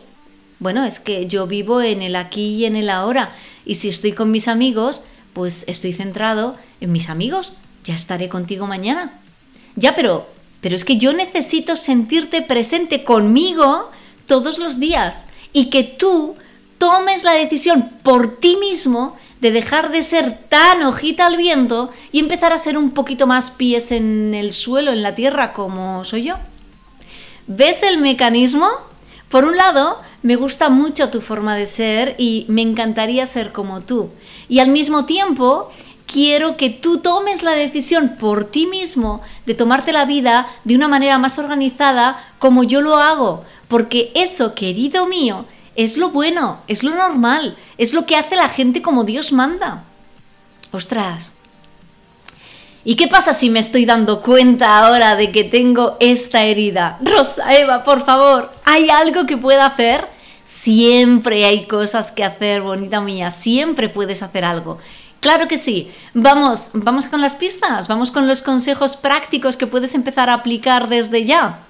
Bueno, 0.58 0.84
es 0.86 1.00
que 1.00 1.28
yo 1.28 1.46
vivo 1.46 1.84
en 1.84 2.02
el 2.02 2.16
aquí 2.16 2.56
y 2.56 2.66
en 2.66 2.78
el 2.78 2.90
ahora. 2.90 3.36
Y 3.64 3.76
si 3.76 3.90
estoy 3.90 4.14
con 4.14 4.32
mis 4.32 4.48
amigos, 4.48 5.04
pues 5.34 5.66
estoy 5.68 5.94
centrado 5.94 6.58
en 6.82 6.92
mis 6.92 7.10
amigos. 7.10 7.54
Ya 7.84 7.94
estaré 7.94 8.28
contigo 8.28 8.66
mañana. 8.66 9.22
Ya, 9.76 9.94
pero, 9.94 10.28
pero 10.62 10.76
es 10.76 10.84
que 10.84 10.98
yo 10.98 11.14
necesito 11.14 11.76
sentirte 11.76 12.42
presente 12.42 13.04
conmigo 13.04 13.92
todos 14.30 14.60
los 14.60 14.80
días 14.80 15.28
y 15.52 15.70
que 15.70 15.84
tú 15.84 16.36
tomes 16.78 17.26
la 17.26 17.34
decisión 17.34 17.90
por 18.04 18.40
ti 18.40 18.56
mismo 18.56 19.18
de 19.42 19.52
dejar 19.52 19.92
de 19.92 20.04
ser 20.04 20.38
tan 20.48 20.84
hojita 20.84 21.26
al 21.26 21.36
viento 21.36 21.90
y 22.12 22.20
empezar 22.20 22.54
a 22.54 22.58
ser 22.58 22.78
un 22.78 22.92
poquito 22.92 23.26
más 23.26 23.52
pies 23.52 23.92
en 23.92 24.34
el 24.34 24.54
suelo, 24.54 24.92
en 24.92 25.02
la 25.02 25.16
tierra, 25.16 25.52
como 25.52 26.04
soy 26.04 26.24
yo. 26.24 26.36
¿Ves 27.48 27.84
el 27.84 27.98
mecanismo? 27.98 28.70
Por 29.30 29.46
un 29.46 29.58
lado, 29.58 29.98
me 30.22 30.36
gusta 30.36 30.70
mucho 30.70 31.10
tu 31.10 31.22
forma 31.22 31.56
de 31.56 31.66
ser 31.66 32.16
y 32.18 32.46
me 32.50 32.62
encantaría 32.62 33.26
ser 33.26 33.52
como 33.52 33.82
tú. 33.82 34.12
Y 34.48 34.60
al 34.60 34.70
mismo 34.70 35.06
tiempo, 35.06 35.72
quiero 36.12 36.58
que 36.58 36.70
tú 36.70 36.98
tomes 36.98 37.44
la 37.44 37.52
decisión 37.52 38.16
por 38.20 38.46
ti 38.46 38.66
mismo 38.66 39.22
de 39.46 39.54
tomarte 39.54 39.92
la 39.94 40.06
vida 40.06 40.48
de 40.64 40.76
una 40.76 40.88
manera 40.88 41.18
más 41.20 41.38
organizada 41.38 42.34
como 42.40 42.64
yo 42.64 42.82
lo 42.82 42.98
hago. 42.98 43.46
Porque 43.68 44.12
eso, 44.16 44.56
querido 44.56 45.06
mío, 45.06 45.46
es 45.76 45.98
lo 45.98 46.10
bueno, 46.10 46.62
es 46.68 46.84
lo 46.84 46.96
normal, 46.96 47.56
es 47.78 47.94
lo 47.94 48.06
que 48.06 48.16
hace 48.16 48.36
la 48.36 48.50
gente 48.50 48.82
como 48.82 49.04
Dios 49.04 49.32
manda. 49.32 49.84
Ostras. 50.72 51.32
¿Y 52.84 52.96
qué 52.96 53.08
pasa 53.08 53.34
si 53.34 53.50
me 53.50 53.60
estoy 53.60 53.86
dando 53.86 54.22
cuenta 54.22 54.80
ahora 54.80 55.16
de 55.16 55.32
que 55.32 55.44
tengo 55.44 55.98
esta 56.00 56.44
herida? 56.44 56.98
Rosa 57.02 57.54
Eva, 57.56 57.84
por 57.84 58.04
favor, 58.04 58.52
¿hay 58.66 58.90
algo 58.90 59.26
que 59.26 59.38
pueda 59.38 59.68
hacer? 59.68 60.08
Siempre 60.44 61.46
hay 61.46 61.68
cosas 61.68 62.12
que 62.12 62.24
hacer, 62.24 62.62
bonita 62.62 63.02
mía, 63.02 63.30
siempre 63.30 63.90
puedes 63.90 64.24
hacer 64.24 64.44
algo. 64.44 64.80
Claro 65.20 65.48
que 65.48 65.58
sí. 65.58 65.92
Vamos, 66.14 66.72
vamos 66.74 67.06
con 67.06 67.22
las 67.22 67.36
pistas, 67.36 67.88
vamos 67.88 68.12
con 68.12 68.28
los 68.28 68.42
consejos 68.42 68.96
prácticos 68.96 69.58
que 69.58 69.68
puedes 69.68 69.94
empezar 69.96 70.30
a 70.30 70.36
aplicar 70.36 70.88
desde 70.88 71.26
ya. 71.26 71.66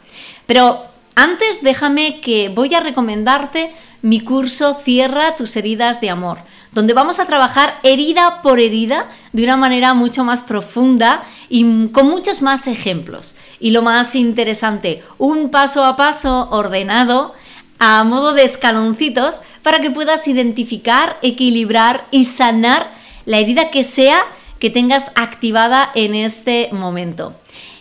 Pero 0.46 0.84
antes 1.15 1.63
déjame 1.63 2.22
que 2.22 2.50
voy 2.50 2.74
a 2.75 2.79
recomendarte 2.79 3.74
mi 4.01 4.22
curso 4.22 4.75
Cierra 4.75 5.36
tus 5.36 5.56
heridas 5.58 6.00
de 6.00 6.10
amor, 6.10 6.38
donde 6.72 6.94
vamos 6.94 7.20
a 7.20 7.25
trabajar 7.25 7.79
herida 7.84 8.41
por 8.41 8.60
herida 8.60 9.08
de 9.34 9.44
una 9.44 9.58
manera 9.58 9.94
mucho 9.94 10.24
más 10.24 10.44
profunda 10.44 11.24
y 11.50 11.88
con 11.89 12.08
muchos 12.08 12.41
más 12.41 12.68
ejemplos. 12.68 13.36
Y 13.60 13.72
lo 13.72 13.82
más 13.82 14.15
interesante, 14.15 15.03
un 15.18 15.50
paso 15.50 15.84
a 15.84 15.96
paso 15.96 16.48
ordenado 16.51 17.34
a 17.79 18.03
modo 18.03 18.34
de 18.34 18.44
escaloncitos 18.44 19.41
para 19.63 19.79
que 19.79 19.91
puedas 19.91 20.27
identificar, 20.27 21.18
equilibrar 21.22 22.08
y 22.12 22.25
sanar 22.25 22.99
la 23.25 23.39
herida 23.39 23.71
que 23.71 23.83
sea 23.83 24.23
que 24.59 24.69
tengas 24.69 25.11
activada 25.15 25.91
en 25.95 26.13
este 26.15 26.69
momento. 26.71 27.35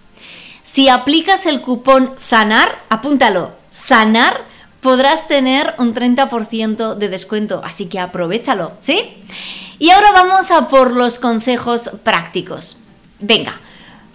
Si 0.62 0.88
aplicas 0.88 1.46
el 1.46 1.60
cupón 1.60 2.12
SANAR, 2.16 2.82
apúntalo, 2.88 3.52
SANAR, 3.70 4.44
podrás 4.86 5.26
tener 5.26 5.74
un 5.78 5.94
30% 5.94 6.94
de 6.94 7.08
descuento, 7.08 7.60
así 7.64 7.88
que 7.88 7.98
aprovechalo, 7.98 8.74
¿sí? 8.78 9.16
Y 9.80 9.90
ahora 9.90 10.12
vamos 10.12 10.52
a 10.52 10.68
por 10.68 10.92
los 10.92 11.18
consejos 11.18 11.90
prácticos. 12.04 12.78
Venga, 13.18 13.58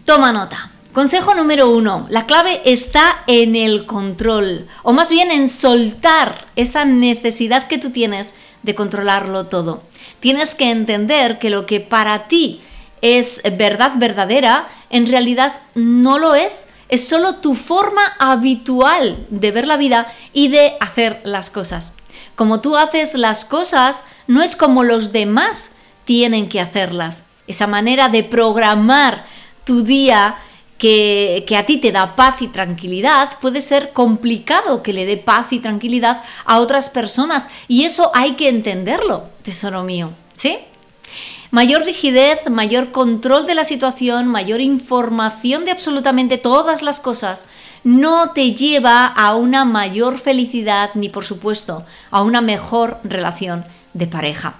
toma 0.06 0.32
nota. 0.32 0.72
Consejo 0.94 1.36
número 1.36 1.70
uno, 1.70 2.08
la 2.10 2.26
clave 2.26 2.62
está 2.64 3.26
en 3.28 3.58
el 3.58 3.86
control, 3.86 4.66
o 4.84 4.94
más 4.94 5.10
bien 5.10 5.30
en 5.30 5.50
soltar 5.50 6.46
esa 6.56 6.86
necesidad 6.86 7.68
que 7.68 7.78
tú 7.78 7.90
tienes 7.90 8.36
de 8.64 8.74
controlarlo 8.74 9.48
todo. 9.48 9.84
Tienes 10.22 10.56
que 10.56 10.72
entender 10.72 11.38
que 11.38 11.50
lo 11.50 11.66
que 11.66 11.82
para 11.82 12.30
ti 12.30 12.62
es 13.02 13.42
verdad 13.58 13.96
verdadera, 13.98 14.70
en 14.90 15.06
realidad 15.06 15.60
no 15.76 16.18
lo 16.18 16.34
es. 16.34 16.68
Es 16.92 17.08
solo 17.08 17.38
tu 17.38 17.56
forma 17.56 18.04
habitual 18.20 19.26
de 19.32 19.52
ver 19.52 19.66
la 19.66 19.78
vida 19.78 20.14
y 20.32 20.50
de 20.50 20.78
hacer 20.80 21.22
las 21.24 21.50
cosas. 21.50 21.94
Como 22.36 22.62
tú 22.62 22.78
haces 22.78 23.16
las 23.16 23.46
cosas, 23.46 24.04
no 24.28 24.44
es 24.44 24.56
como 24.56 24.84
los 24.84 25.12
demás 25.12 25.72
tienen 26.06 26.48
que 26.48 26.62
hacerlas 26.62 27.32
esa 27.52 27.68
manera 27.68 28.10
de 28.10 28.24
programar 28.24 29.26
tu 29.64 29.84
día 29.84 30.38
que, 30.78 31.46
a 31.56 31.66
ti 31.66 31.78
te 31.78 31.92
da 31.92 32.16
paz 32.16 32.42
y 32.42 32.48
tranquilidad, 32.48 33.38
puede 33.40 33.62
ser 33.62 33.94
complicado 33.94 34.82
que 34.82 34.94
le 34.94 35.06
dé 35.06 35.18
paz 35.18 35.54
y 35.54 35.60
tranquilidad 35.60 36.24
a 36.46 36.60
otras 36.60 36.90
personas. 36.90 37.50
Y 37.68 37.84
eso 37.84 38.10
hay 38.16 38.32
que 38.32 38.50
entenderlo, 38.50 39.26
tesoro 39.44 39.84
mío. 39.84 40.12
¿Sí? 40.34 40.58
Mayor 41.52 41.84
rigidez, 41.84 42.50
mayor 42.50 42.92
control 42.92 43.46
de 43.46 43.56
la 43.56 43.66
situación, 43.66 44.28
mayor 44.28 44.62
información 44.62 45.66
de 45.66 45.72
absolutamente 45.72 46.38
todas 46.38 46.82
las 46.82 47.02
cosas, 47.02 47.46
no 47.84 48.32
te 48.32 48.54
lleva 48.54 49.06
a 49.06 49.36
una 49.36 49.66
mayor 49.66 50.18
felicidad 50.18 50.92
ni, 50.94 51.10
por 51.10 51.26
supuesto, 51.26 51.86
a 52.10 52.22
una 52.22 52.40
mejor 52.40 53.00
relación 53.04 53.66
de 53.94 54.08
pareja. 54.08 54.56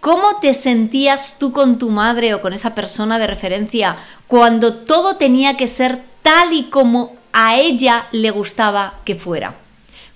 ¿Cómo 0.00 0.40
te 0.40 0.52
sentías 0.52 1.38
tú 1.38 1.52
con 1.52 1.78
tu 1.78 1.90
madre 1.90 2.34
o 2.34 2.40
con 2.40 2.52
esa 2.52 2.74
persona 2.74 3.20
de 3.20 3.28
referencia 3.28 3.96
cuando 4.26 4.78
todo 4.78 5.14
tenía 5.14 5.56
que 5.56 5.68
ser 5.68 6.02
tal 6.22 6.52
y 6.52 6.64
como 6.64 7.14
a 7.32 7.54
ella 7.54 8.08
le 8.10 8.32
gustaba 8.32 8.94
que 9.04 9.14
fuera? 9.14 9.58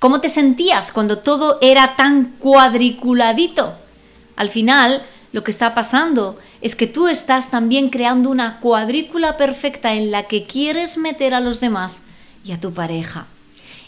¿Cómo 0.00 0.20
te 0.20 0.28
sentías 0.28 0.90
cuando 0.90 1.18
todo 1.18 1.58
era 1.60 1.94
tan 1.94 2.34
cuadriculadito? 2.40 3.74
Al 4.34 4.48
final, 4.48 5.04
lo 5.32 5.44
que 5.44 5.50
está 5.50 5.74
pasando 5.74 6.38
es 6.60 6.74
que 6.74 6.86
tú 6.86 7.08
estás 7.08 7.50
también 7.50 7.88
creando 7.88 8.30
una 8.30 8.60
cuadrícula 8.60 9.36
perfecta 9.36 9.94
en 9.94 10.10
la 10.10 10.24
que 10.24 10.44
quieres 10.44 10.98
meter 10.98 11.34
a 11.34 11.40
los 11.40 11.60
demás 11.60 12.06
y 12.44 12.52
a 12.52 12.60
tu 12.60 12.72
pareja. 12.72 13.26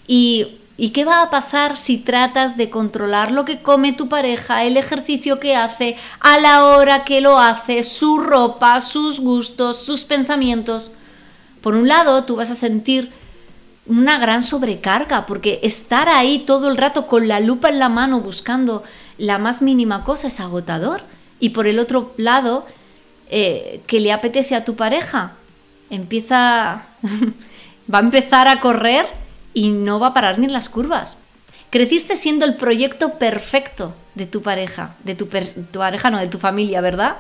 Y 0.07 0.59
¿Y 0.77 0.91
qué 0.91 1.05
va 1.05 1.23
a 1.23 1.31
pasar 1.31 1.77
si 1.77 1.99
tratas 1.99 2.57
de 2.57 2.71
controlar 2.71 3.31
lo 3.31 3.45
que 3.45 3.63
come 3.63 3.93
tu 3.93 4.09
pareja, 4.09 4.65
el 4.65 4.77
ejercicio 4.77 5.39
que 5.39 5.55
hace, 5.55 5.97
a 6.19 6.39
la 6.39 6.65
hora 6.65 7.05
que 7.05 7.21
lo 7.21 7.39
hace, 7.39 7.83
su 7.83 8.19
ropa, 8.19 8.81
sus 8.81 9.21
gustos, 9.21 9.77
sus 9.77 10.05
pensamientos? 10.05 10.95
Por 11.61 11.75
un 11.75 11.89
lado, 11.89 12.25
tú 12.25 12.37
vas 12.37 12.51
a 12.51 12.55
sentir 12.55 13.13
una 13.87 14.19
gran 14.19 14.43
sobrecarga, 14.43 15.27
porque 15.27 15.61
estar 15.63 16.09
ahí 16.09 16.41
todo 16.41 16.69
el 16.69 16.77
rato 16.77 17.07
con 17.07 17.29
la 17.29 17.39
lupa 17.41 17.69
en 17.69 17.79
la 17.79 17.89
mano 17.89 18.21
buscando 18.21 18.83
la 19.19 19.39
más 19.39 19.61
mínima 19.61 20.05
cosa 20.05 20.29
es 20.29 20.41
agotador. 20.41 21.03
Y 21.43 21.51
por 21.51 21.67
el 21.67 21.81
otro 21.81 22.15
lado, 22.19 22.65
eh, 23.29 23.81
¿qué 23.89 23.99
le 23.99 24.13
apetece 24.13 24.55
a 24.55 24.65
tu 24.65 24.77
pareja? 24.77 25.33
Empieza... 25.91 26.87
va 27.93 27.99
a 27.99 28.03
empezar 28.03 28.47
a 28.47 28.61
correr 28.61 29.07
y 29.53 29.71
no 29.71 29.99
va 29.99 30.07
a 30.07 30.15
parar 30.15 30.39
ni 30.39 30.47
en 30.47 30.53
las 30.53 30.69
curvas. 30.69 31.19
Creciste 31.71 32.15
siendo 32.15 32.45
el 32.45 32.55
proyecto 32.55 33.19
perfecto 33.19 33.93
de 34.15 34.27
tu 34.27 34.41
pareja, 34.41 34.95
de 35.03 35.17
tu, 35.17 35.27
pareja, 35.27 36.11
no, 36.11 36.19
de 36.19 36.29
tu 36.29 36.39
familia, 36.39 36.81
¿verdad? 36.81 37.17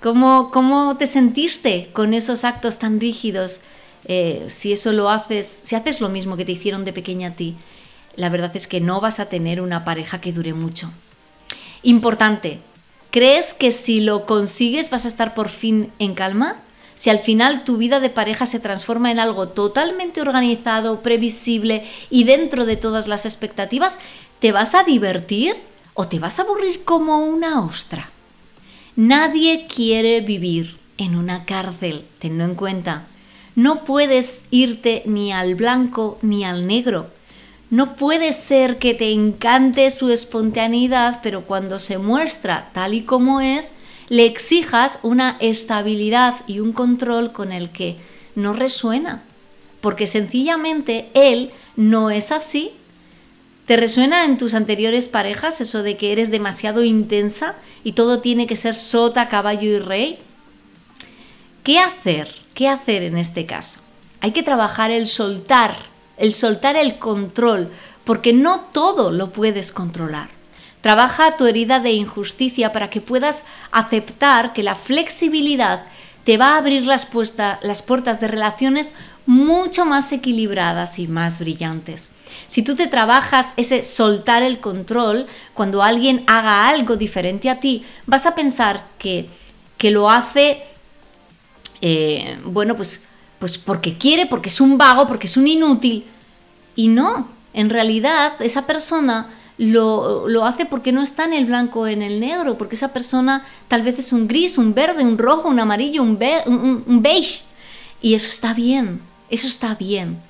¿Cómo, 0.00 0.50
¿Cómo, 0.50 0.96
te 0.96 1.06
sentiste 1.06 1.90
con 1.92 2.14
esos 2.14 2.44
actos 2.46 2.78
tan 2.78 2.98
rígidos? 2.98 3.60
Eh, 4.06 4.46
si 4.48 4.72
eso 4.72 4.94
lo 4.94 5.10
haces, 5.10 5.46
si 5.46 5.76
haces 5.76 6.00
lo 6.00 6.08
mismo 6.08 6.38
que 6.38 6.46
te 6.46 6.52
hicieron 6.52 6.86
de 6.86 6.94
pequeña 6.94 7.28
a 7.28 7.34
ti, 7.34 7.56
la 8.16 8.30
verdad 8.30 8.56
es 8.56 8.66
que 8.66 8.80
no 8.80 9.02
vas 9.02 9.20
a 9.20 9.28
tener 9.28 9.60
una 9.60 9.84
pareja 9.84 10.18
que 10.22 10.32
dure 10.32 10.54
mucho. 10.54 10.90
Importante, 11.82 12.60
¿crees 13.10 13.54
que 13.54 13.72
si 13.72 14.00
lo 14.00 14.26
consigues 14.26 14.90
vas 14.90 15.04
a 15.04 15.08
estar 15.08 15.34
por 15.34 15.48
fin 15.48 15.92
en 15.98 16.14
calma? 16.14 16.62
si 17.00 17.08
al 17.08 17.18
final 17.18 17.64
tu 17.64 17.78
vida 17.78 17.98
de 17.98 18.10
pareja 18.10 18.44
se 18.44 18.60
transforma 18.60 19.10
en 19.10 19.18
algo 19.18 19.48
totalmente 19.48 20.20
organizado, 20.20 21.00
previsible 21.00 21.86
y 22.10 22.24
dentro 22.24 22.66
de 22.66 22.76
todas 22.76 23.08
las 23.08 23.24
expectativas, 23.24 23.96
¿te 24.38 24.52
vas 24.52 24.74
a 24.74 24.82
divertir 24.82 25.56
o 25.94 26.06
te 26.06 26.18
vas 26.18 26.38
a 26.38 26.42
aburrir 26.42 26.84
como 26.84 27.24
una 27.24 27.64
ostra? 27.64 28.10
Nadie 28.96 29.66
quiere 29.66 30.20
vivir 30.20 30.76
en 30.98 31.16
una 31.16 31.46
cárcel, 31.46 32.04
tenlo 32.18 32.44
en 32.44 32.54
cuenta. 32.54 33.06
No 33.54 33.84
puedes 33.84 34.44
irte 34.50 35.02
ni 35.06 35.32
al 35.32 35.54
blanco 35.54 36.18
ni 36.20 36.44
al 36.44 36.66
negro. 36.66 37.08
No 37.70 37.94
puede 37.94 38.32
ser 38.32 38.78
que 38.78 38.94
te 38.94 39.12
encante 39.12 39.90
su 39.92 40.10
espontaneidad, 40.10 41.20
pero 41.22 41.46
cuando 41.46 41.78
se 41.78 41.98
muestra 41.98 42.70
tal 42.72 42.94
y 42.94 43.02
como 43.02 43.40
es, 43.40 43.74
le 44.08 44.26
exijas 44.26 44.98
una 45.04 45.36
estabilidad 45.38 46.34
y 46.48 46.58
un 46.58 46.72
control 46.72 47.30
con 47.30 47.52
el 47.52 47.70
que 47.70 47.96
no 48.34 48.52
resuena. 48.54 49.22
Porque 49.80 50.08
sencillamente 50.08 51.10
él 51.14 51.52
no 51.76 52.10
es 52.10 52.32
así. 52.32 52.72
¿Te 53.66 53.76
resuena 53.76 54.24
en 54.24 54.36
tus 54.36 54.54
anteriores 54.54 55.08
parejas 55.08 55.60
eso 55.60 55.84
de 55.84 55.96
que 55.96 56.10
eres 56.10 56.32
demasiado 56.32 56.82
intensa 56.82 57.54
y 57.84 57.92
todo 57.92 58.20
tiene 58.20 58.48
que 58.48 58.56
ser 58.56 58.74
sota, 58.74 59.28
caballo 59.28 59.70
y 59.70 59.78
rey? 59.78 60.18
¿Qué 61.62 61.78
hacer? 61.78 62.34
¿Qué 62.52 62.66
hacer 62.66 63.04
en 63.04 63.16
este 63.16 63.46
caso? 63.46 63.80
Hay 64.20 64.32
que 64.32 64.42
trabajar 64.42 64.90
el 64.90 65.06
soltar, 65.06 65.76
el 66.20 66.32
soltar 66.34 66.76
el 66.76 66.98
control, 66.98 67.70
porque 68.04 68.32
no 68.32 68.60
todo 68.72 69.10
lo 69.10 69.32
puedes 69.32 69.72
controlar. 69.72 70.30
Trabaja 70.80 71.36
tu 71.36 71.46
herida 71.46 71.80
de 71.80 71.92
injusticia 71.92 72.72
para 72.72 72.88
que 72.88 73.00
puedas 73.00 73.44
aceptar 73.72 74.52
que 74.52 74.62
la 74.62 74.76
flexibilidad 74.76 75.84
te 76.24 76.36
va 76.36 76.54
a 76.54 76.58
abrir 76.58 76.86
las, 76.86 77.06
puertas 77.06 78.20
de 78.20 78.28
relaciones 78.28 78.94
mucho 79.26 79.84
más 79.84 80.12
equilibradas 80.12 80.98
y 80.98 81.08
más 81.08 81.38
brillantes. 81.38 82.10
Si 82.46 82.62
tú 82.62 82.74
te 82.74 82.86
trabajas 82.86 83.54
ese 83.56 83.82
soltar 83.82 84.42
el 84.42 84.60
control, 84.60 85.26
cuando 85.54 85.82
alguien 85.82 86.22
haga 86.26 86.68
algo 86.68 86.96
diferente 86.96 87.50
a 87.50 87.60
ti, 87.60 87.84
vas 88.06 88.26
a 88.26 88.34
pensar 88.34 88.86
que, 88.98 89.28
que 89.76 89.90
lo 89.90 90.10
hace 90.10 90.64
eh, 91.80 92.38
bueno, 92.44 92.76
pues, 92.76 93.06
pues 93.40 93.58
porque 93.58 93.94
quiere, 93.94 94.26
porque 94.26 94.50
es 94.50 94.60
un 94.60 94.78
vago, 94.78 95.08
porque 95.08 95.26
es 95.26 95.36
un 95.36 95.48
inútil. 95.48 96.04
Y 96.76 96.86
no, 96.86 97.28
en 97.52 97.70
realidad 97.70 98.34
esa 98.40 98.66
persona 98.66 99.28
lo, 99.58 100.28
lo, 100.28 100.44
hace 100.44 100.66
porque 100.66 100.92
no 100.92 101.02
está 101.02 101.24
en 101.24 101.32
el 101.32 101.46
blanco 101.46 101.86
en 101.86 102.02
el 102.02 102.20
negro, 102.20 102.56
porque 102.56 102.76
esa 102.76 102.92
persona 102.92 103.42
tal 103.66 103.82
vez 103.82 103.98
es 103.98 104.12
un 104.12 104.28
gris, 104.28 104.58
un 104.58 104.74
verde, 104.74 105.02
un 105.02 105.18
rojo, 105.18 105.48
un 105.48 105.58
amarillo, 105.58 106.02
un, 106.02 106.18
un 106.86 107.02
beige. 107.02 107.42
Y 108.00 108.14
eso 108.14 108.30
está 108.30 108.54
bien, 108.54 109.00
eso 109.30 109.46
está 109.46 109.74
bien. 109.74 110.20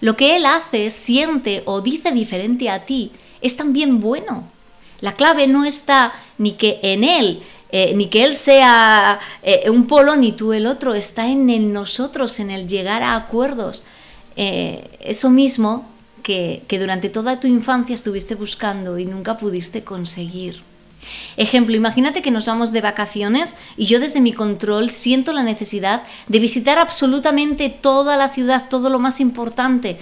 Lo 0.00 0.16
que 0.16 0.36
él 0.36 0.46
hace, 0.46 0.90
siente 0.90 1.62
o 1.66 1.80
dice 1.80 2.12
diferente 2.12 2.68
a 2.70 2.84
ti 2.84 3.12
es 3.40 3.56
también 3.56 4.00
bueno. 4.00 4.48
La 5.00 5.14
clave 5.14 5.46
no 5.46 5.64
está 5.64 6.12
ni 6.38 6.52
que 6.52 6.80
en 6.82 7.04
él 7.04 7.42
eh, 7.76 7.92
ni 7.92 8.06
que 8.06 8.22
él 8.22 8.34
sea 8.34 9.18
eh, 9.42 9.68
un 9.68 9.88
polo 9.88 10.14
ni 10.14 10.30
tú 10.30 10.52
el 10.52 10.64
otro, 10.64 10.94
está 10.94 11.26
en 11.26 11.50
el 11.50 11.72
nosotros, 11.72 12.38
en 12.38 12.52
el 12.52 12.68
llegar 12.68 13.02
a 13.02 13.16
acuerdos. 13.16 13.82
Eh, 14.36 14.88
eso 15.00 15.28
mismo 15.28 15.90
que, 16.22 16.62
que 16.68 16.78
durante 16.78 17.08
toda 17.08 17.40
tu 17.40 17.48
infancia 17.48 17.92
estuviste 17.92 18.36
buscando 18.36 18.96
y 18.96 19.06
nunca 19.06 19.38
pudiste 19.38 19.82
conseguir. 19.82 20.62
Ejemplo, 21.36 21.74
imagínate 21.74 22.22
que 22.22 22.30
nos 22.30 22.46
vamos 22.46 22.70
de 22.70 22.80
vacaciones 22.80 23.56
y 23.76 23.86
yo 23.86 23.98
desde 23.98 24.20
mi 24.20 24.32
control 24.32 24.92
siento 24.92 25.32
la 25.32 25.42
necesidad 25.42 26.04
de 26.28 26.38
visitar 26.38 26.78
absolutamente 26.78 27.70
toda 27.70 28.16
la 28.16 28.28
ciudad, 28.28 28.68
todo 28.70 28.88
lo 28.88 29.00
más 29.00 29.18
importante. 29.18 29.98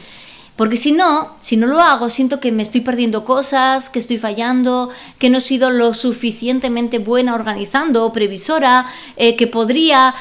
Porque 0.57 0.77
si 0.77 0.93
no, 0.93 1.35
si 1.41 1.57
no 1.57 1.67
lo 1.67 1.81
hago, 1.81 2.11
siento 2.11 2.39
que 2.39 2.53
me 2.53 2.63
estoy 2.63 2.83
perdiendo 2.83 3.25
cosas, 3.25 3.89
que 3.89 3.99
estoy 3.99 4.19
fallando, 4.19 4.91
que 5.19 5.31
no 5.31 5.39
he 5.39 5.41
sido 5.41 5.71
lo 5.71 5.95
suficientemente 5.95 6.99
buena 6.99 7.35
organizando 7.35 8.13
previsora, 8.13 8.87
eh, 9.17 9.35
que 9.35 9.47
podría 9.47 10.15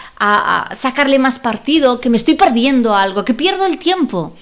sacarle 0.71 1.19
más 1.19 1.37
partido, 1.37 1.99
que 1.99 2.09
me 2.09 2.17
estoy 2.17 2.35
perdiendo 2.35 2.95
algo, 2.95 3.25
que 3.25 3.33
pierdo 3.33 3.65
el 3.65 3.77
tiempo. 3.77 4.33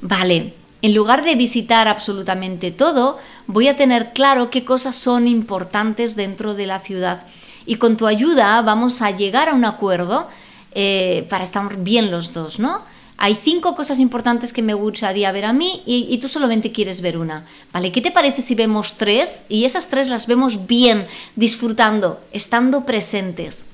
Vale, 0.00 0.54
en 0.80 0.94
lugar 0.94 1.24
de 1.24 1.34
visitar 1.34 1.88
absolutamente 1.88 2.70
todo, 2.70 3.18
voy 3.46 3.68
a 3.68 3.76
tener 3.76 4.12
claro 4.12 4.48
qué 4.48 4.64
cosas 4.64 4.96
son 4.96 5.26
importantes 5.26 6.16
dentro 6.16 6.54
de 6.54 6.66
la 6.66 6.80
ciudad. 6.80 7.26
Y 7.66 7.74
con 7.74 7.96
tu 7.96 8.06
ayuda 8.06 8.62
vamos 8.62 9.02
a 9.02 9.10
llegar 9.10 9.50
a 9.50 9.54
un 9.54 9.66
acuerdo 9.66 10.26
eh, 10.72 11.26
para 11.28 11.44
estar 11.44 11.76
bien 11.78 12.10
los 12.10 12.32
dos, 12.32 12.58
¿no? 12.58 12.82
Hay 13.20 13.34
cinco 13.34 13.74
cosas 13.74 13.98
importantes 13.98 14.52
que 14.52 14.62
me 14.62 14.74
gustaría 14.74 15.32
ver 15.32 15.44
a 15.44 15.52
mí 15.52 15.82
y, 15.84 16.16
tú 16.18 16.28
solamente 16.28 16.70
quieres 16.70 17.00
ver 17.00 17.18
una. 17.18 17.44
¿Vale? 17.72 17.90
¿Qué 17.90 18.00
te 18.00 18.12
parece 18.12 18.42
si 18.42 18.54
vemos 18.54 18.96
tres 18.96 19.46
y 19.48 19.64
esas 19.64 19.88
tres 19.88 20.08
las 20.08 20.28
vemos 20.28 20.68
bien, 20.68 21.06
disfrutando, 21.34 22.20
estando 22.32 22.86
presentes? 22.86 23.66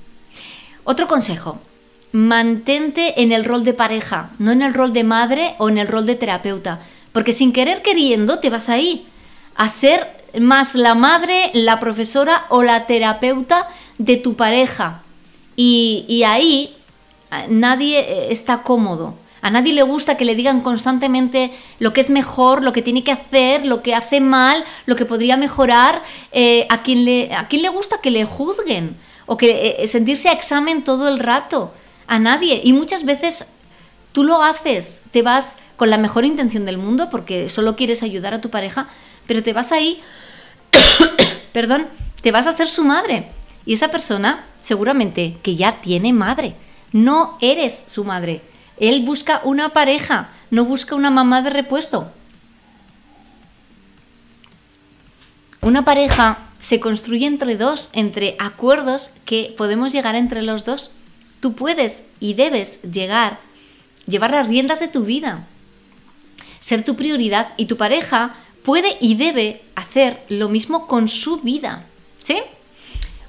Otro 0.83 1.07
consejo, 1.07 1.59
mantente 2.11 3.21
en 3.21 3.31
el 3.31 3.45
rol 3.45 3.63
de 3.63 3.75
pareja, 3.75 4.31
no 4.39 4.51
en 4.51 4.63
el 4.63 4.73
rol 4.73 4.93
de 4.93 5.03
madre 5.03 5.53
o 5.59 5.69
en 5.69 5.77
el 5.77 5.87
rol 5.87 6.07
de 6.07 6.15
terapeuta, 6.15 6.81
porque 7.11 7.31
sin 7.31 7.53
querer 7.53 7.83
queriendo 7.83 8.39
te 8.39 8.49
vas 8.49 8.67
ahí 8.67 9.05
a 9.55 9.69
ser 9.69 10.25
más 10.39 10.73
la 10.73 10.95
madre, 10.95 11.51
la 11.53 11.79
profesora 11.79 12.45
o 12.49 12.63
la 12.63 12.87
terapeuta 12.87 13.67
de 13.99 14.17
tu 14.17 14.35
pareja. 14.35 15.03
y 15.55 16.23
ahí 16.25 16.75
eh, 17.31 17.47
nadie 17.49 17.99
eh, 17.99 18.31
está 18.31 18.63
cómodo. 18.63 19.15
A 19.45 19.51
nadie 19.51 19.73
le 19.73 19.83
gusta 19.83 20.17
que 20.17 20.25
le 20.25 20.33
digan 20.33 20.61
constantemente 20.61 21.51
lo 21.77 21.93
que 21.93 22.01
es 22.01 22.09
mejor, 22.09 22.63
lo 22.63 22.73
que 22.73 22.81
tiene 22.81 23.03
que 23.03 23.11
hacer, 23.11 23.63
lo 23.63 23.83
que 23.83 23.93
hace 23.93 24.19
mal, 24.19 24.65
lo 24.87 24.95
que 24.95 25.05
podría 25.05 25.37
mejorar. 25.37 26.01
Eh, 26.31 26.65
a, 26.71 26.81
quien 26.81 27.05
le, 27.05 27.31
a 27.31 27.47
le 27.51 27.69
gusta 27.69 28.01
que 28.01 28.09
le 28.09 28.25
juzguen 28.25 28.97
o 29.27 29.37
que 29.37 29.51
eh, 29.51 29.75
eh, 29.83 29.87
sentirse 29.87 30.29
a 30.29 30.31
examen 30.31 30.83
todo 30.83 31.07
el 31.07 31.19
rato. 31.19 31.71
A 32.07 32.17
nadie. 32.17 32.59
Y 32.63 32.73
muchas 32.73 33.05
veces 33.05 33.53
tú 34.13 34.23
lo 34.23 34.41
haces, 34.41 35.03
te 35.11 35.21
vas 35.21 35.59
con 35.75 35.91
la 35.91 35.99
mejor 35.99 36.25
intención 36.25 36.65
del 36.65 36.79
mundo 36.79 37.09
porque 37.11 37.47
solo 37.47 37.75
quieres 37.75 38.01
ayudar 38.01 38.33
a 38.33 38.41
tu 38.41 38.49
pareja, 38.49 38.87
pero 39.27 39.43
te 39.43 39.53
vas 39.53 39.71
ahí, 39.71 40.01
perdón, 41.53 41.87
te 42.23 42.31
vas 42.31 42.47
a 42.47 42.51
ser 42.51 42.67
su 42.67 42.83
madre. 42.83 43.29
Y 43.63 43.75
esa 43.75 43.89
persona 43.89 44.47
seguramente 44.59 45.37
que 45.43 45.55
ya 45.55 45.81
tiene 45.81 46.13
madre. 46.13 46.55
No 46.93 47.37
eres 47.41 47.83
su 47.85 48.05
madre 48.05 48.41
él 48.77 49.03
busca 49.03 49.41
una 49.43 49.69
pareja, 49.69 50.29
no 50.51 50.65
busca 50.65 50.95
una 50.95 51.09
mamá 51.09 51.41
de 51.41 51.49
repuesto. 51.49 52.11
Una 55.61 55.83
pareja 55.83 56.39
se 56.59 56.79
construye 56.79 57.25
entre 57.25 57.57
dos, 57.57 57.89
entre 57.93 58.35
acuerdos 58.39 59.15
que 59.25 59.53
podemos 59.57 59.93
llegar 59.93 60.15
entre 60.15 60.41
los 60.41 60.65
dos. 60.65 60.97
Tú 61.39 61.53
puedes 61.53 62.03
y 62.19 62.33
debes 62.33 62.81
llegar, 62.83 63.39
llevar 64.07 64.31
las 64.31 64.47
riendas 64.47 64.79
de 64.79 64.87
tu 64.87 65.03
vida, 65.03 65.47
ser 66.59 66.83
tu 66.83 66.95
prioridad 66.95 67.53
y 67.57 67.65
tu 67.65 67.77
pareja 67.77 68.35
puede 68.63 68.97
y 68.99 69.15
debe 69.15 69.63
hacer 69.75 70.23
lo 70.29 70.49
mismo 70.49 70.87
con 70.87 71.07
su 71.07 71.37
vida. 71.37 71.85
¿Sí? 72.17 72.41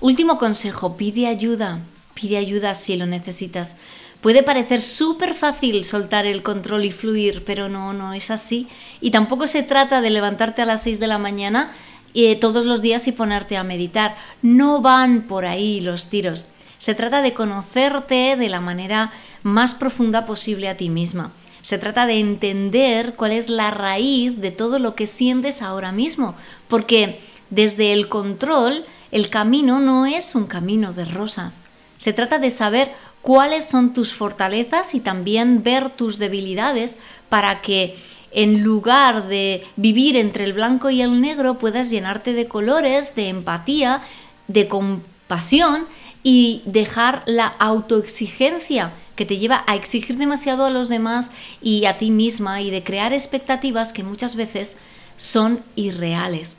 Último 0.01 0.39
consejo, 0.39 0.97
pide 0.97 1.27
ayuda, 1.27 1.81
pide 2.15 2.39
ayuda 2.39 2.75
si 2.75 2.97
lo 2.97 3.07
necesitas. 3.07 3.77
Puede 4.21 4.43
parecer 4.43 4.83
súper 4.83 5.35
fácil 5.35 5.85
soltar 5.85 6.27
el 6.27 6.43
control 6.43 6.85
y 6.85 6.91
fluir, 6.91 7.45
pero 7.45 7.69
no, 7.69 7.93
no 7.93 8.13
es 8.13 8.31
así. 8.31 8.69
Y 9.01 9.11
tampoco 9.11 9.47
se 9.47 9.63
trata 9.63 10.01
de 10.01 10.11
levantarte 10.11 10.63
a 10.63 10.67
las 10.67 10.83
6 10.83 10.99
de 10.99 11.07
la 11.07 11.19
mañana 11.19 11.71
eh, 12.15 12.37
todos 12.37 12.65
los 12.65 12.83
días 12.83 13.07
y 13.09 13.13
ponerte 13.13 13.57
a 13.57 13.63
meditar. 13.63 14.17
No 14.43 14.81
van 14.81 15.23
por 15.23 15.45
ahí 15.47 15.81
los 15.81 16.09
tiros. 16.09 16.47
Se 16.79 16.95
trata 16.95 17.23
de 17.23 17.35
conocerte 17.35 18.37
de 18.37 18.49
la 18.49 18.61
manera 18.61 19.13
más 19.43 19.75
profunda 19.75 20.27
posible 20.27 20.69
a 20.69 20.77
ti 20.77 20.89
misma. 20.89 21.33
Se 21.63 21.79
trata 21.79 22.07
de 22.07 22.21
entender 22.21 23.15
cuál 23.17 23.33
es 23.33 23.49
la 23.49 23.71
raíz 23.71 24.41
de 24.41 24.51
todo 24.51 24.79
lo 24.79 24.95
que 24.95 25.07
sientes 25.07 25.63
ahora 25.63 25.91
mismo, 25.93 26.35
porque 26.69 27.21
desde 27.51 27.93
el 27.93 28.09
control 28.09 28.85
el 29.11 29.31
camino 29.31 29.81
no 29.81 30.07
es 30.07 30.35
un 30.35 30.47
camino 30.47 30.93
de 30.93 31.05
rosas. 31.05 31.63
Se 31.97 32.13
trata 32.13 32.39
de 32.39 32.51
saber 32.51 32.93
cuáles 33.27 33.65
son 33.65 33.93
tus 33.93 34.15
fortalezas 34.15 34.95
y 34.95 35.01
también 35.01 35.65
ver 35.65 35.91
tus 35.91 36.19
debilidades 36.19 36.97
para 37.29 37.61
que 37.61 37.97
en 38.31 38.63
lugar 38.63 39.27
de 39.27 39.65
vivir 39.75 40.17
entre 40.17 40.45
el 40.45 40.53
blanco 40.53 40.91
y 40.91 41.03
el 41.03 41.21
negro 41.21 41.59
puedas 41.59 41.91
llenarte 41.91 42.35
de 42.35 42.47
colores, 42.47 43.17
de 43.17 43.29
empatía, 43.29 44.01
de 44.47 44.69
compasión 44.69 45.89
y 46.23 46.63
dejar 46.67 47.25
la 47.27 47.49
autoexigencia 47.49 48.93
que 49.17 49.27
te 49.27 49.39
lleva 49.39 49.65
a 49.67 49.75
exigir 49.75 50.19
demasiado 50.19 50.65
a 50.65 50.71
los 50.71 50.89
demás 50.89 51.33
y 51.61 51.87
a 51.87 51.99
ti 51.99 52.13
misma 52.13 52.63
y 52.63 52.71
de 52.71 52.85
crear 52.85 53.13
expectativas 53.13 53.93
que 53.93 54.05
muchas 54.05 54.37
veces 54.37 54.79
son 55.17 55.65
irreales. 55.75 56.59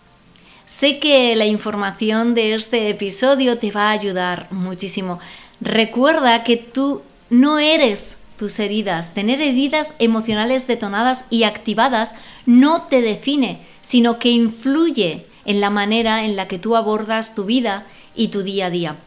Sé 0.65 0.99
que 0.99 1.34
la 1.38 1.45
información 1.45 2.34
de 2.34 2.53
este 2.53 2.89
episodio 2.89 3.58
te 3.58 3.71
va 3.71 3.84
a 3.84 3.91
ayudar 3.91 4.49
muchísimo. 4.51 5.17
Recuerda 5.59 6.43
que 6.43 6.57
tú 6.57 7.01
no 7.29 7.59
eres 7.59 8.23
tus 8.37 8.59
heridas. 8.59 9.13
Tener 9.13 9.41
heridas 9.41 9.95
emocionales 9.99 10.67
detonadas 10.67 11.25
y 11.29 11.43
activadas 11.43 12.15
no 12.45 12.83
te 12.83 13.01
define, 13.01 13.61
sino 13.81 14.19
que 14.19 14.29
influye 14.29 15.25
en 15.45 15.59
la 15.59 15.69
manera 15.69 16.25
en 16.25 16.35
la 16.35 16.47
que 16.47 16.59
tú 16.59 16.75
abordas 16.75 17.35
tu 17.35 17.45
vida 17.45 17.85
y 18.15 18.27
tu 18.27 18.43
día 18.43 18.67
a 18.67 18.69
día. 18.69 18.97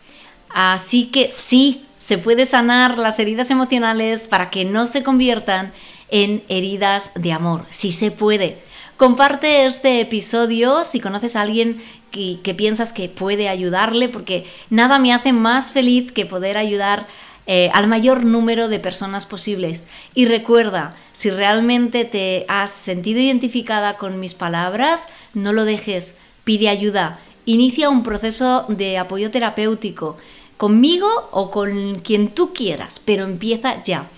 Así 0.48 1.06
que 1.06 1.30
sí, 1.30 1.86
se 1.98 2.18
puede 2.18 2.46
sanar 2.46 2.98
las 2.98 3.18
heridas 3.18 3.50
emocionales 3.50 4.26
para 4.26 4.50
que 4.50 4.64
no 4.64 4.86
se 4.86 5.02
conviertan 5.02 5.72
en 6.08 6.42
heridas 6.48 7.12
de 7.14 7.32
amor. 7.32 7.66
Sí 7.70 7.92
se 7.92 8.10
puede. 8.10 8.62
Comparte 9.00 9.64
este 9.64 10.02
episodio 10.02 10.84
si 10.84 11.00
conoces 11.00 11.34
a 11.34 11.40
alguien 11.40 11.80
que, 12.10 12.54
piensas 12.54 12.92
que 12.92 13.08
puede 13.08 13.48
ayudarle, 13.48 14.10
porque 14.10 14.44
nada 14.68 14.98
me 14.98 15.14
hace 15.14 15.32
más 15.32 15.72
feliz 15.72 16.12
que 16.12 16.26
poder 16.26 16.58
ayudar 16.58 17.06
eh, 17.46 17.70
al 17.72 17.86
mayor 17.86 18.26
número 18.26 18.68
de 18.68 18.78
personas 18.78 19.24
posibles. 19.24 19.84
Y 20.14 20.26
recuerda, 20.26 20.96
si 21.12 21.30
realmente 21.30 22.04
te 22.04 22.44
has 22.46 22.72
sentido 22.72 23.20
identificada 23.20 23.96
con 23.96 24.20
mis 24.20 24.34
palabras, 24.34 25.08
no 25.32 25.54
lo 25.54 25.64
dejes, 25.64 26.16
pide 26.44 26.68
ayuda, 26.68 27.20
inicia 27.46 27.88
un 27.88 28.02
proceso 28.02 28.66
de 28.68 28.98
apoyo 28.98 29.30
terapéutico 29.30 30.18
conmigo 30.58 31.08
o 31.30 31.50
con 31.50 32.00
quien 32.00 32.28
tú 32.28 32.52
quieras, 32.52 33.00
pero 33.02 33.24
empieza 33.24 33.82
ya. 33.82 34.10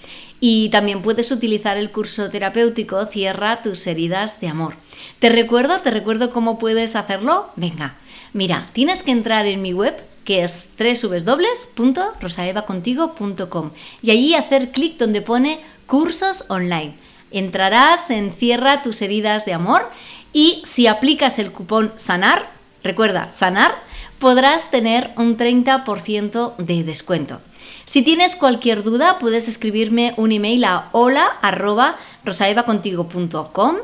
Y 0.45 0.71
también 0.71 1.03
puedes 1.03 1.31
utilizar 1.31 1.77
el 1.77 1.93
curso 1.93 2.29
terapéutico 2.29 3.07
Cierra 3.07 3.63
tus 3.63 3.87
heridas 3.87 4.41
de 4.41 4.49
amor. 4.49 4.75
¿Te 5.21 5.29
recuerdo? 5.29 5.79
¿Te 5.79 5.93
recuerdo 5.93 6.33
cómo 6.33 6.59
puedes 6.59 6.97
hacerlo? 6.97 7.51
Venga, 7.55 7.95
mira, 8.33 8.69
tienes 8.73 9.05
que 9.05 9.13
entrar 9.13 9.47
en 9.47 9.63
mi 9.63 9.73
web 9.73 9.95
que 10.25 10.43
es 10.43 10.75
www.rosaevacontigo.com 10.77 13.71
y 14.03 14.11
allí 14.11 14.35
hacer 14.35 14.73
clic 14.73 14.99
donde 14.99 15.23
pone 15.23 15.61
cursos 15.87 16.47
online. 16.49 16.97
Entrarás 17.31 18.11
en 18.11 18.33
Cierra 18.33 18.83
tus 18.83 19.01
heridas 19.01 19.45
de 19.45 19.53
amor 19.53 19.89
y 20.33 20.61
si 20.65 20.89
aplicas 20.89 21.39
el 21.39 21.53
cupón 21.53 21.93
SANAR, 21.95 22.51
recuerda, 22.83 23.29
SANAR, 23.29 23.77
podrás 24.19 24.73
tener 24.73 25.13
un 25.17 25.37
30% 25.37 26.57
de 26.57 26.83
descuento. 26.83 27.41
Si 27.85 28.03
tienes 28.03 28.37
cualquier 28.37 28.83
duda, 28.83 29.19
puedes 29.19 29.49
escribirme 29.49 30.15
un 30.17 30.33
email 30.33 30.65
a 30.65 30.89
hola.rosaevacontigo.com 30.93 33.77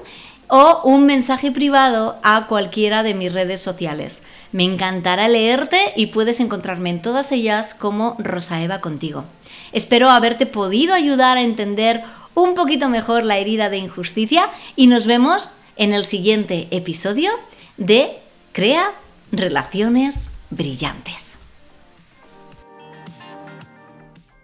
o 0.48 0.80
un 0.84 1.04
mensaje 1.04 1.52
privado 1.52 2.18
a 2.22 2.46
cualquiera 2.46 3.02
de 3.02 3.14
mis 3.14 3.32
redes 3.32 3.60
sociales. 3.60 4.22
Me 4.52 4.64
encantará 4.64 5.28
leerte 5.28 5.92
y 5.94 6.06
puedes 6.06 6.40
encontrarme 6.40 6.90
en 6.90 7.02
todas 7.02 7.32
ellas 7.32 7.74
como 7.74 8.16
Rosaeva 8.18 8.80
contigo. 8.80 9.24
Espero 9.72 10.10
haberte 10.10 10.46
podido 10.46 10.94
ayudar 10.94 11.36
a 11.36 11.42
entender 11.42 12.02
un 12.34 12.54
poquito 12.54 12.88
mejor 12.88 13.24
la 13.24 13.36
herida 13.36 13.68
de 13.68 13.78
injusticia 13.78 14.50
y 14.76 14.86
nos 14.86 15.06
vemos 15.06 15.50
en 15.76 15.92
el 15.92 16.04
siguiente 16.04 16.68
episodio 16.70 17.30
de 17.76 18.18
Crea 18.52 18.92
Relaciones 19.32 20.30
Brillantes. 20.50 21.47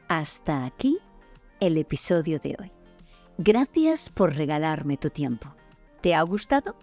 Hasta 0.09 0.67
aquí 0.67 0.99
el 1.61 1.79
episodio 1.79 2.39
de 2.39 2.57
hoy. 2.61 2.73
Gracias 3.39 4.11
por 4.11 4.37
regalarme 4.37 4.99
tu 4.99 5.09
tiempo. 5.09 5.55
¿Te 6.03 6.15
ha 6.15 6.23
gustado? 6.23 6.77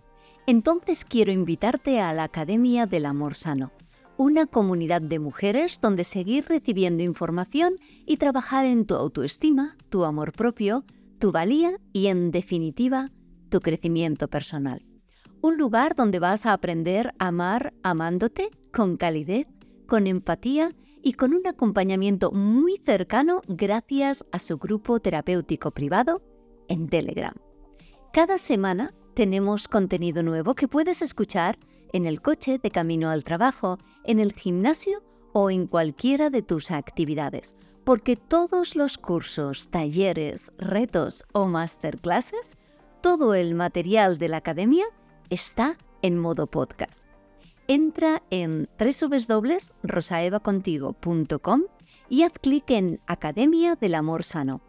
Entonces 0.48 1.06
quiero 1.06 1.32
invitarte 1.32 2.02
a 2.02 2.14
la 2.14 2.24
Academia 2.24 2.88
del 2.88 3.06
Amor 3.06 3.36
Sano, 3.36 3.72
una 4.18 4.48
comunidad 4.48 5.04
de 5.04 5.20
mujeres 5.20 5.80
donde 5.80 6.04
seguir 6.04 6.46
recibiendo 6.48 7.04
información 7.04 7.76
y 8.08 8.18
trabajar 8.18 8.66
en 8.66 8.86
tu 8.86 8.96
autoestima, 8.96 9.78
tu 9.90 10.04
amor 10.04 10.32
propio, 10.32 10.84
tu 11.20 11.32
valía 11.32 11.78
y, 11.94 12.08
en 12.08 12.32
definitiva, 12.32 13.12
tu 13.50 13.60
crecimiento 13.60 14.30
personal. 14.30 14.84
Un 15.42 15.58
lugar 15.58 15.96
donde 15.96 16.18
vas 16.18 16.48
a 16.48 16.54
aprender 16.54 17.14
a 17.20 17.28
amar 17.28 17.74
amándote 17.84 18.50
con 18.74 18.98
calidez, 18.98 19.48
con 19.88 20.08
empatía 20.08 20.72
y 21.04 21.14
con 21.14 21.34
un 21.34 21.48
acompañamiento 21.48 22.32
muy 22.32 22.78
cercano 22.78 23.42
gracias 23.48 24.26
a 24.32 24.40
su 24.40 24.58
grupo 24.58 25.00
terapéutico 25.00 25.72
privado 25.72 26.22
en 26.68 26.88
Telegram. 26.88 27.34
Cada 28.14 28.38
semana 28.38 28.94
tenemos 29.14 29.68
contenido 29.68 30.24
nuevo 30.24 30.56
que 30.56 30.68
puedes 30.68 31.02
escuchar 31.02 31.58
en 31.94 32.06
el 32.06 32.22
coche 32.22 32.60
de 32.60 32.72
camino 32.72 33.10
al 33.10 33.24
trabajo, 33.24 33.78
en 34.04 34.20
el 34.20 34.34
gimnasio 34.34 35.04
o 35.34 35.50
en 35.50 35.68
cualquiera 35.68 36.30
de 36.30 36.42
tus 36.42 36.72
actividades, 36.72 37.56
porque 37.84 38.16
todos 38.16 38.76
los 38.76 38.98
cursos, 38.98 39.70
talleres, 39.70 40.52
retos 40.58 41.26
o 41.34 41.48
masterclasses, 41.48 42.58
todo 43.02 43.34
el 43.34 43.56
material 43.56 44.18
de 44.18 44.30
la 44.30 44.38
academia 44.38 44.86
está 45.30 45.78
en 46.02 46.18
modo 46.18 46.48
podcast 46.48 47.11
entra 47.74 48.22
en 48.30 48.68
www.rosaevacontigo.com 48.78 51.62
y 52.10 52.24
haz 52.24 52.34
clic 52.34 52.70
en 52.70 53.00
Academia 53.08 53.76
del 53.76 53.96
Amor 53.96 54.26
Sano. 54.26 54.60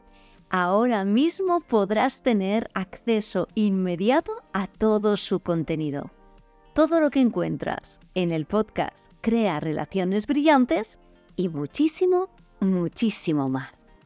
Ahora 0.50 1.04
mismo 1.04 1.62
podrás 1.62 2.22
tener 2.22 2.70
acceso 2.74 3.48
inmediato 3.56 4.44
a 4.52 4.68
todo 4.68 5.16
su 5.16 5.40
contenido. 5.40 6.12
Todo 6.74 7.00
lo 7.00 7.10
que 7.10 7.20
encuentras 7.20 7.98
en 8.14 8.30
el 8.30 8.46
podcast 8.46 9.10
Crea 9.20 9.58
Relaciones 9.58 10.28
Brillantes 10.28 11.00
y 11.34 11.48
muchísimo, 11.48 12.28
muchísimo 12.60 13.48
más. 13.48 13.98